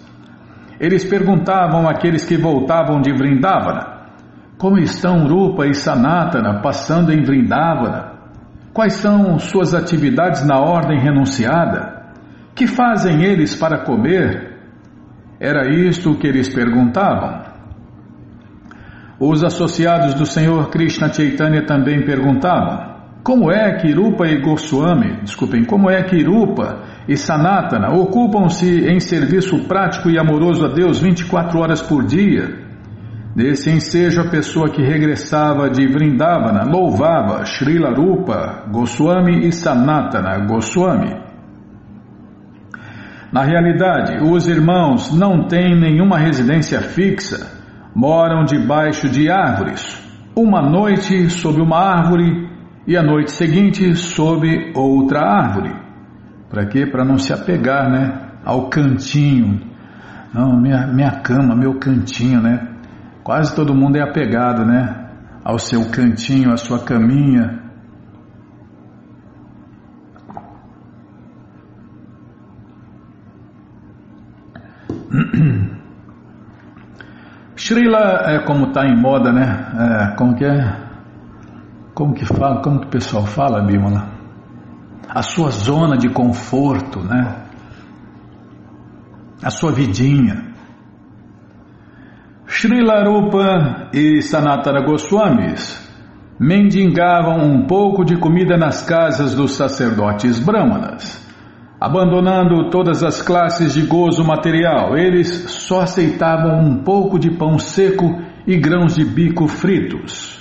[0.78, 4.04] Eles perguntavam àqueles que voltavam de Vrindavana:
[4.56, 8.07] Como estão Rupa e Sanatana passando em Vrindavana?
[8.72, 12.12] Quais são suas atividades na ordem renunciada?
[12.54, 14.56] Que fazem eles para comer?
[15.40, 17.42] Era isto que eles perguntavam.
[19.20, 25.64] Os associados do Senhor Krishna Chaitanya também perguntavam: Como é que Irupa e Goswami, desculpem,
[25.64, 31.58] como é que Irupa e Sanatana ocupam-se em serviço prático e amoroso a Deus 24
[31.58, 32.67] horas por dia?
[33.39, 41.14] Nesse ensejo, a pessoa que regressava de Vrindavana louvava Srila Rupa Goswami e Sanatana Goswami.
[43.32, 47.47] Na realidade, os irmãos não têm nenhuma residência fixa,
[47.95, 49.86] moram debaixo de árvores,
[50.34, 52.51] uma noite sob uma árvore
[52.89, 55.76] e a noite seguinte sob outra árvore.
[56.51, 56.86] Para quê?
[56.86, 59.61] Para não se apegar né, ao cantinho.
[60.34, 62.78] Não, minha, minha cama, meu cantinho, né?
[63.29, 65.07] Quase todo mundo é apegado, né?
[65.45, 67.62] Ao seu cantinho, à sua caminha.
[77.55, 79.45] Srila é como está em moda, né?
[79.79, 80.89] É, como que é?
[81.93, 82.62] Como que fala?
[82.62, 84.09] Como que o pessoal fala, Bímola?
[85.07, 87.45] A sua zona de conforto, né?
[89.43, 90.47] A sua vidinha.
[92.49, 95.86] Srila Rupa e Sanatana Goswamis
[96.40, 101.28] mendigavam um pouco de comida nas casas dos sacerdotes brahmanas.
[101.78, 108.18] Abandonando todas as classes de gozo material, eles só aceitavam um pouco de pão seco
[108.46, 110.38] e grãos de bico fritos.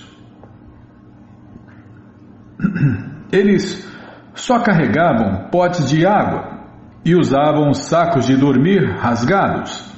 [3.32, 3.86] Eles
[4.34, 6.64] só carregavam potes de água
[7.03, 9.97] e usavam sacos de dormir rasgados.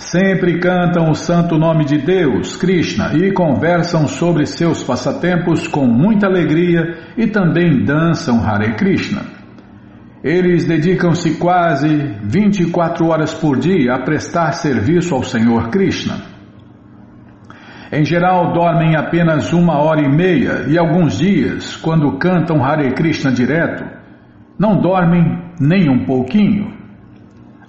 [0.00, 6.26] Sempre cantam o santo nome de Deus, Krishna, e conversam sobre seus passatempos com muita
[6.26, 9.20] alegria e também dançam Hare Krishna.
[10.24, 16.16] Eles dedicam-se quase 24 horas por dia a prestar serviço ao Senhor Krishna.
[17.92, 23.30] Em geral, dormem apenas uma hora e meia e alguns dias, quando cantam Hare Krishna
[23.30, 23.84] direto,
[24.58, 26.79] não dormem nem um pouquinho.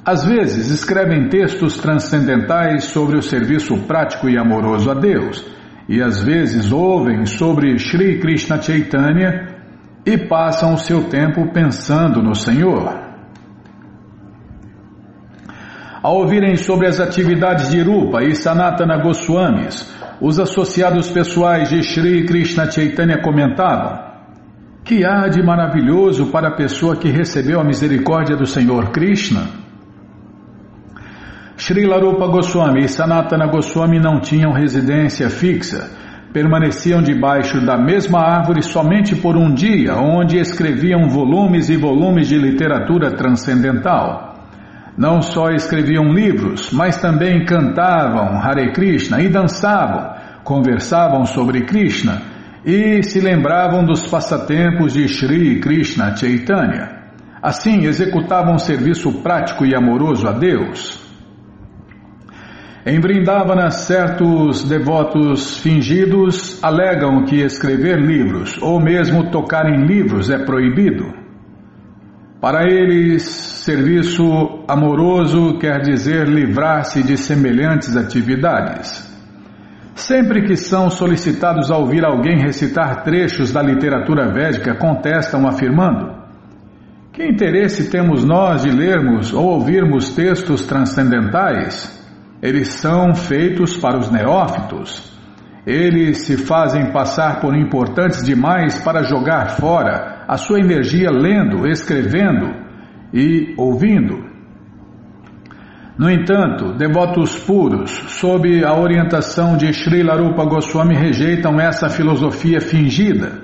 [0.03, 5.45] Às vezes escrevem textos transcendentais sobre o serviço prático e amoroso a Deus,
[5.87, 9.57] e às vezes ouvem sobre Sri Krishna Chaitanya
[10.03, 12.99] e passam o seu tempo pensando no Senhor.
[16.01, 19.87] Ao ouvirem sobre as atividades de Rupa e Sanatana Goswamis,
[20.19, 23.99] os associados pessoais de Sri Krishna Chaitanya comentavam:
[24.83, 29.60] Que há de maravilhoso para a pessoa que recebeu a misericórdia do Senhor Krishna?
[31.63, 35.91] Sri Larupa Goswami e Sanatana Goswami não tinham residência fixa,
[36.33, 42.35] permaneciam debaixo da mesma árvore somente por um dia, onde escreviam volumes e volumes de
[42.35, 44.33] literatura transcendental.
[44.97, 52.23] Não só escreviam livros, mas também cantavam Hare Krishna e dançavam, conversavam sobre Krishna
[52.65, 57.03] e se lembravam dos passatempos de Sri Krishna Chaitanya.
[57.39, 61.00] Assim, executavam um serviço prático e amoroso a Deus.
[62.83, 70.39] Em Vrindavana, certos devotos fingidos alegam que escrever livros ou mesmo tocar em livros é
[70.39, 71.13] proibido.
[72.41, 79.07] Para eles, serviço amoroso quer dizer livrar-se de semelhantes atividades.
[79.93, 86.15] Sempre que são solicitados a ouvir alguém recitar trechos da literatura védica, contestam afirmando:
[87.13, 92.00] Que interesse temos nós de lermos ou ouvirmos textos transcendentais?
[92.41, 95.11] Eles são feitos para os neófitos.
[95.65, 102.51] Eles se fazem passar por importantes demais para jogar fora a sua energia lendo, escrevendo
[103.13, 104.31] e ouvindo.
[105.97, 113.43] No entanto, devotos puros, sob a orientação de Srila Rupa Goswami, rejeitam essa filosofia fingida.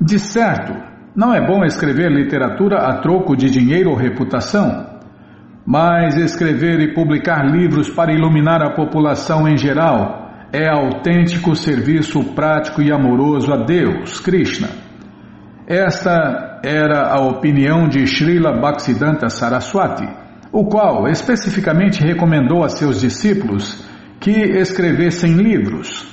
[0.00, 0.72] De certo,
[1.14, 4.91] não é bom escrever literatura a troco de dinheiro ou reputação.
[5.64, 12.82] Mas escrever e publicar livros para iluminar a população em geral é autêntico serviço prático
[12.82, 14.68] e amoroso a Deus, Krishna.
[15.66, 20.06] Esta era a opinião de Srila Bhaktisiddhanta Saraswati,
[20.52, 23.88] o qual especificamente recomendou a seus discípulos
[24.20, 26.10] que escrevessem livros.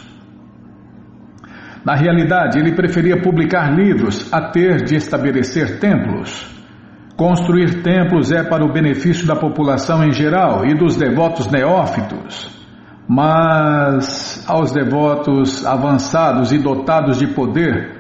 [1.83, 6.58] Na realidade, ele preferia publicar livros a ter de estabelecer templos.
[7.19, 12.49] Construir templos é para o benefício da população em geral e dos devotos neófitos.
[13.09, 17.91] Mas aos devotos avançados e dotados de poder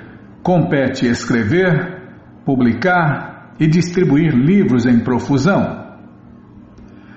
[0.41, 2.01] compete escrever,
[2.45, 5.97] publicar e distribuir livros em profusão.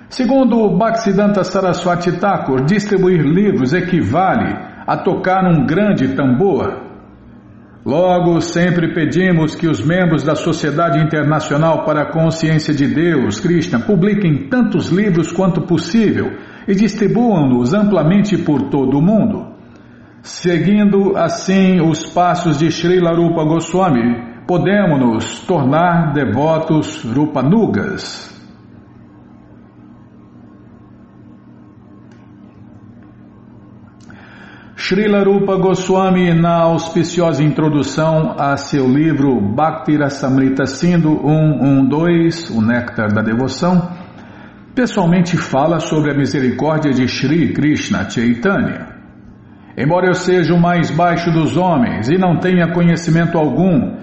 [0.08, 4.52] Segundo Bhaktisiddhanta Saraswati Thakur, distribuir livros equivale
[4.84, 6.82] a tocar um grande tambor
[7.84, 13.80] Logo, sempre pedimos que os membros da Sociedade Internacional para a Consciência de Deus, Krishna,
[13.80, 16.30] publiquem tantos livros quanto possível
[16.68, 19.52] e distribuam-nos amplamente por todo o mundo.
[20.22, 28.31] Seguindo assim os passos de Srila Rupa Goswami, podemos nos tornar devotos Rupanugas.
[34.92, 43.10] Srila Rupa Goswami, na auspiciosa introdução a seu livro Bhakti Rasamrita Sindhu 112, O Néctar
[43.10, 43.88] da Devoção,
[44.74, 48.88] pessoalmente fala sobre a misericórdia de Sri Krishna Chaitanya.
[49.78, 53.96] Embora eu seja o mais baixo dos homens e não tenha conhecimento algum,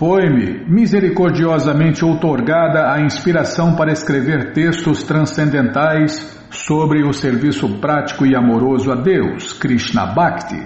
[0.00, 8.90] foi-me misericordiosamente outorgada a inspiração para escrever textos transcendentais sobre o serviço prático e amoroso
[8.90, 10.58] a Deus, Krishna Bhakti.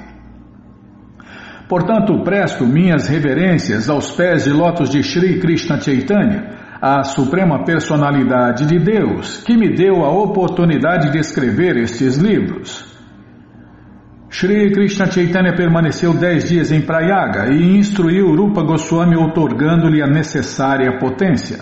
[1.69, 8.67] Portanto, presto minhas reverências aos pés de lótus de Sri Krishna Chaitanya, a suprema personalidade
[8.67, 12.94] de Deus, que me deu a oportunidade de escrever estes livros.
[14.37, 20.99] Shri Krishna Chaitanya permaneceu dez dias em Prayaga e instruiu Rupa Goswami otorgando-lhe a necessária
[20.99, 21.61] potência.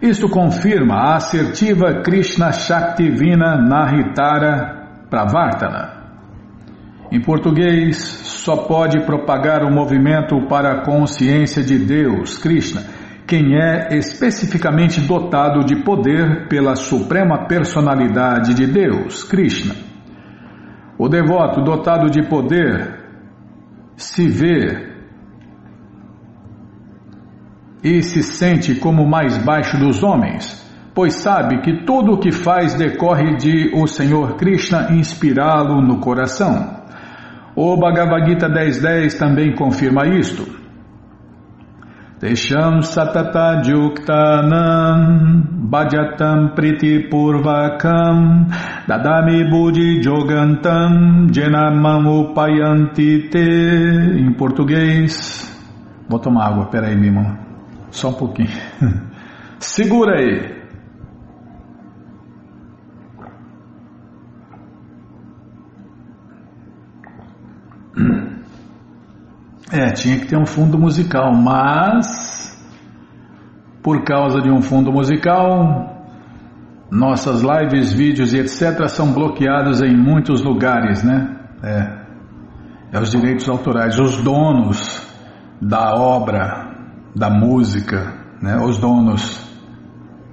[0.00, 6.04] Isto confirma a assertiva Krishna Shakti Vina Nahitara Pravartana.
[7.10, 12.82] Em português, só pode propagar o movimento para a consciência de Deus, Krishna,
[13.26, 19.92] quem é especificamente dotado de poder pela suprema personalidade de Deus, Krishna.
[20.98, 23.00] O devoto dotado de poder
[23.96, 24.94] se vê
[27.82, 30.62] e se sente como mais baixo dos homens,
[30.94, 36.82] pois sabe que tudo o que faz decorre de o Senhor Krishna inspirá-lo no coração.
[37.56, 40.63] O Bhagavad Gita 10.10 também confirma isto.
[42.24, 48.48] Tesham satata juktanam bhajatam priti purvakam
[48.88, 53.44] dadami buddhi jogantam jenamam upayanti te.
[54.24, 55.54] Em português,
[56.08, 57.38] vou tomar água, peraí, Bima,
[57.90, 58.48] só um pouquinho.
[59.60, 60.63] Segura aí.
[69.74, 72.56] É, tinha que ter um fundo musical, mas
[73.82, 76.06] por causa de um fundo musical,
[76.88, 78.86] nossas lives, vídeos e etc.
[78.86, 81.36] são bloqueados em muitos lugares, né?
[81.60, 82.04] É,
[82.92, 85.04] é os direitos autorais, os donos
[85.60, 86.72] da obra,
[87.12, 88.56] da música, né?
[88.56, 89.44] Os donos.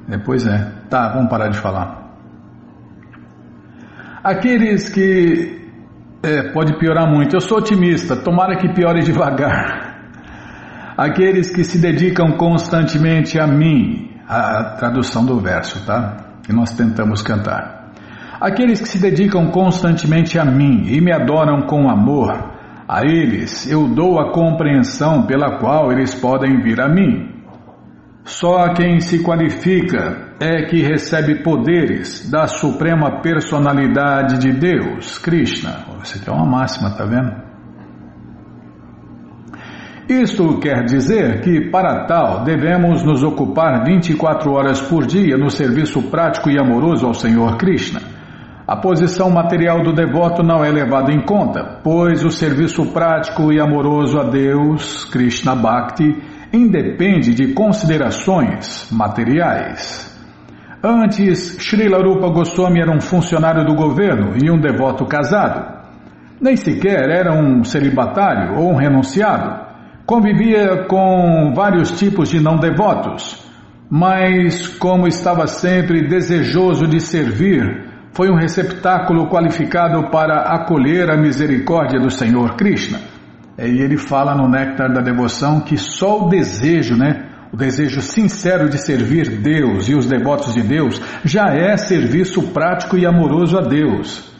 [0.07, 0.71] É, pois é.
[0.87, 2.11] Tá, vamos parar de falar.
[4.23, 5.60] Aqueles que
[6.23, 7.35] é, pode piorar muito.
[7.35, 9.91] Eu sou otimista, tomara que piore devagar.
[10.97, 16.17] Aqueles que se dedicam constantemente a mim, a tradução do verso, tá?
[16.43, 17.91] Que nós tentamos cantar.
[18.39, 22.51] Aqueles que se dedicam constantemente a mim e me adoram com amor,
[22.87, 27.29] a eles eu dou a compreensão pela qual eles podem vir a mim.
[28.23, 35.85] Só quem se qualifica é que recebe poderes da suprema personalidade de Deus, Krishna.
[35.99, 37.31] Você tem uma máxima, tá vendo?
[40.09, 46.01] Isto quer dizer que, para tal, devemos nos ocupar 24 horas por dia no serviço
[46.09, 48.01] prático e amoroso ao Senhor Krishna.
[48.67, 53.59] A posição material do devoto não é levada em conta, pois o serviço prático e
[53.59, 56.17] amoroso a Deus, Krishna Bhakti,
[56.51, 60.10] independe de considerações materiais.
[60.83, 65.79] Antes, Srila Rupa Goswami era um funcionário do governo e um devoto casado.
[66.41, 69.69] Nem sequer era um celibatário ou um renunciado.
[70.07, 73.47] Convivia com vários tipos de não devotos,
[73.87, 81.99] mas, como estava sempre desejoso de servir, foi um receptáculo qualificado para acolher a misericórdia
[81.99, 82.99] do Senhor Krishna.
[83.59, 88.69] E ele fala no Néctar da Devoção que só o desejo, né, o desejo sincero
[88.69, 93.61] de servir Deus e os devotos de Deus já é serviço prático e amoroso a
[93.61, 94.31] Deus.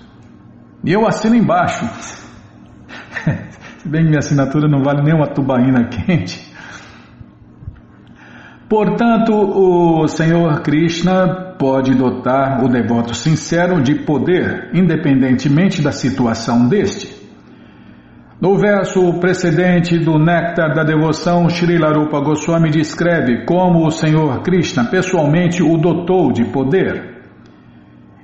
[0.83, 1.85] E eu assino embaixo.
[3.79, 6.51] Se bem que minha assinatura não vale nem uma tubaína quente.
[8.69, 17.20] Portanto, o Senhor Krishna pode dotar o devoto sincero de poder, independentemente da situação deste.
[18.41, 24.83] No verso precedente do Néctar da Devoção, Srila Rupa Goswami descreve como o Senhor Krishna
[24.85, 27.21] pessoalmente o dotou de poder.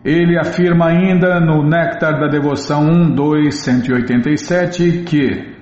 [0.03, 5.55] Ele afirma ainda no Néctar da Devoção 1, 2, 187 que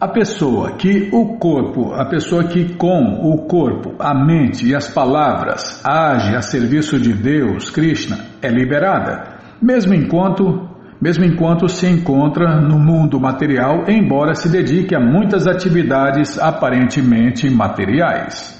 [0.00, 4.88] a pessoa que o corpo, a pessoa que com o corpo, a mente e as
[4.88, 12.60] palavras age a serviço de Deus, Krishna, é liberada, mesmo enquanto mesmo enquanto se encontra
[12.60, 18.56] no mundo material, embora se dedique a muitas atividades aparentemente materiais.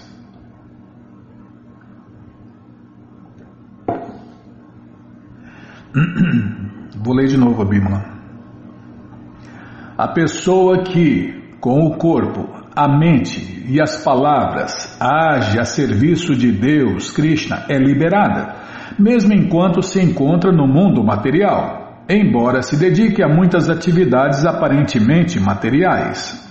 [7.02, 8.04] Vou ler de novo a Bíblia.
[9.96, 16.52] A pessoa que, com o corpo, a mente e as palavras age a serviço de
[16.52, 18.54] Deus, Krishna, é liberada,
[18.98, 26.44] mesmo enquanto se encontra no mundo material embora se dedique a muitas atividades aparentemente materiais.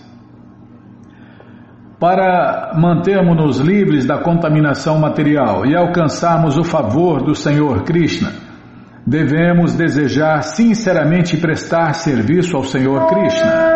[1.98, 8.32] Para mantermos-nos livres da contaminação material e alcançarmos o favor do Senhor Krishna,
[9.08, 13.76] devemos desejar sinceramente prestar serviço ao Senhor Krishna.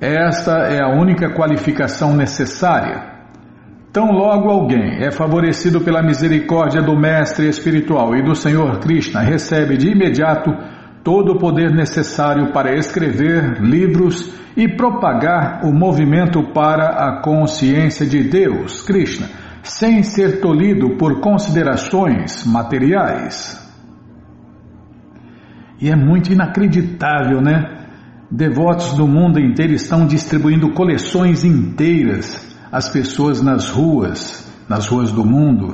[0.00, 3.17] Esta é a única qualificação necessária
[3.92, 9.78] Tão logo alguém é favorecido pela misericórdia do Mestre Espiritual e do Senhor Krishna, recebe
[9.78, 10.50] de imediato
[11.02, 18.24] todo o poder necessário para escrever livros e propagar o movimento para a consciência de
[18.24, 19.30] Deus, Krishna,
[19.62, 23.56] sem ser tolhido por considerações materiais.
[25.80, 27.86] E é muito inacreditável, né?
[28.30, 35.24] Devotos do mundo inteiro estão distribuindo coleções inteiras às pessoas nas ruas, nas ruas do
[35.24, 35.72] mundo.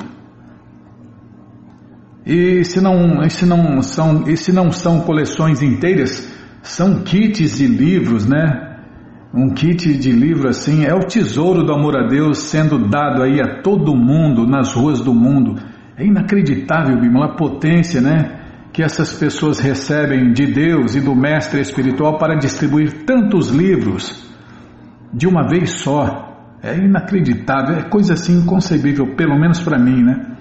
[2.26, 6.32] E se não, e se não, são, e se não são coleções inteiras,
[6.62, 8.74] são kits de livros, né?
[9.34, 13.40] Um kit de livro assim é o tesouro do amor a Deus sendo dado aí
[13.40, 15.60] a todo mundo nas ruas do mundo.
[15.96, 18.40] É inacreditável, Bíblia, a potência, né?
[18.72, 24.24] Que essas pessoas recebem de Deus e do Mestre Espiritual para distribuir tantos livros
[25.12, 26.33] de uma vez só.
[26.64, 30.34] É inacreditável, é coisa assim inconcebível, pelo menos para mim, né?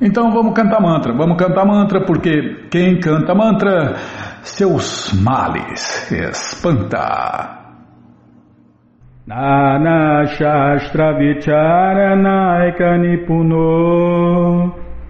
[0.00, 1.12] Então vamos cantar mantra.
[1.12, 3.96] Vamos cantar mantra porque quem canta mantra,
[4.42, 7.56] seus males espanta.
[9.26, 14.72] Nana Shastra Vicharanaika Nipuno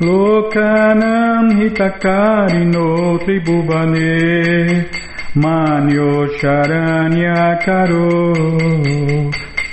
[0.00, 4.90] Lokanam Hitakarino Tribhuvane
[5.36, 8.34] Manyo Sharanya Karo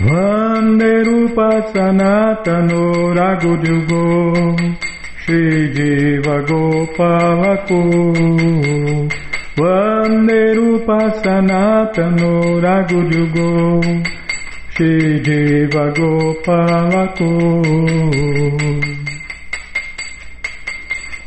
[0.00, 4.91] Vande Rupa Sanatano Ragudyugo
[5.22, 7.80] Shriva Gopalaku
[9.56, 13.82] Vanderu Pasanatano Ragujugo.
[14.74, 17.30] Shriva Gopalaku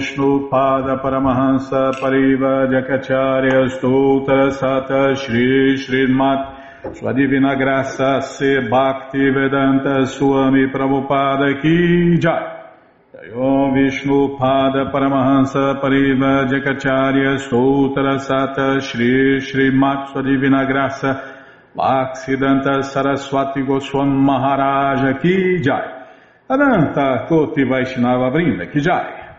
[0.00, 9.18] Om Vishnu Pada Paramahansa Pariva Jakacharya Stoutra Sata Shri Srimat Sua Divina Graça Se Bhakti
[9.18, 13.32] Vedanta Swami Prabhupada Ki Jai.
[13.34, 23.60] Om Vishnu Pada Paramahansa Pariva Jakacharya Stoutra Sata Shri Srimat Sua Divina Graça Bhaksidanta Saraswati
[23.60, 26.06] Goswam Maharaja Ki Jai.
[26.48, 29.19] Ananta Koti Vaishnava Brinda Ki Jai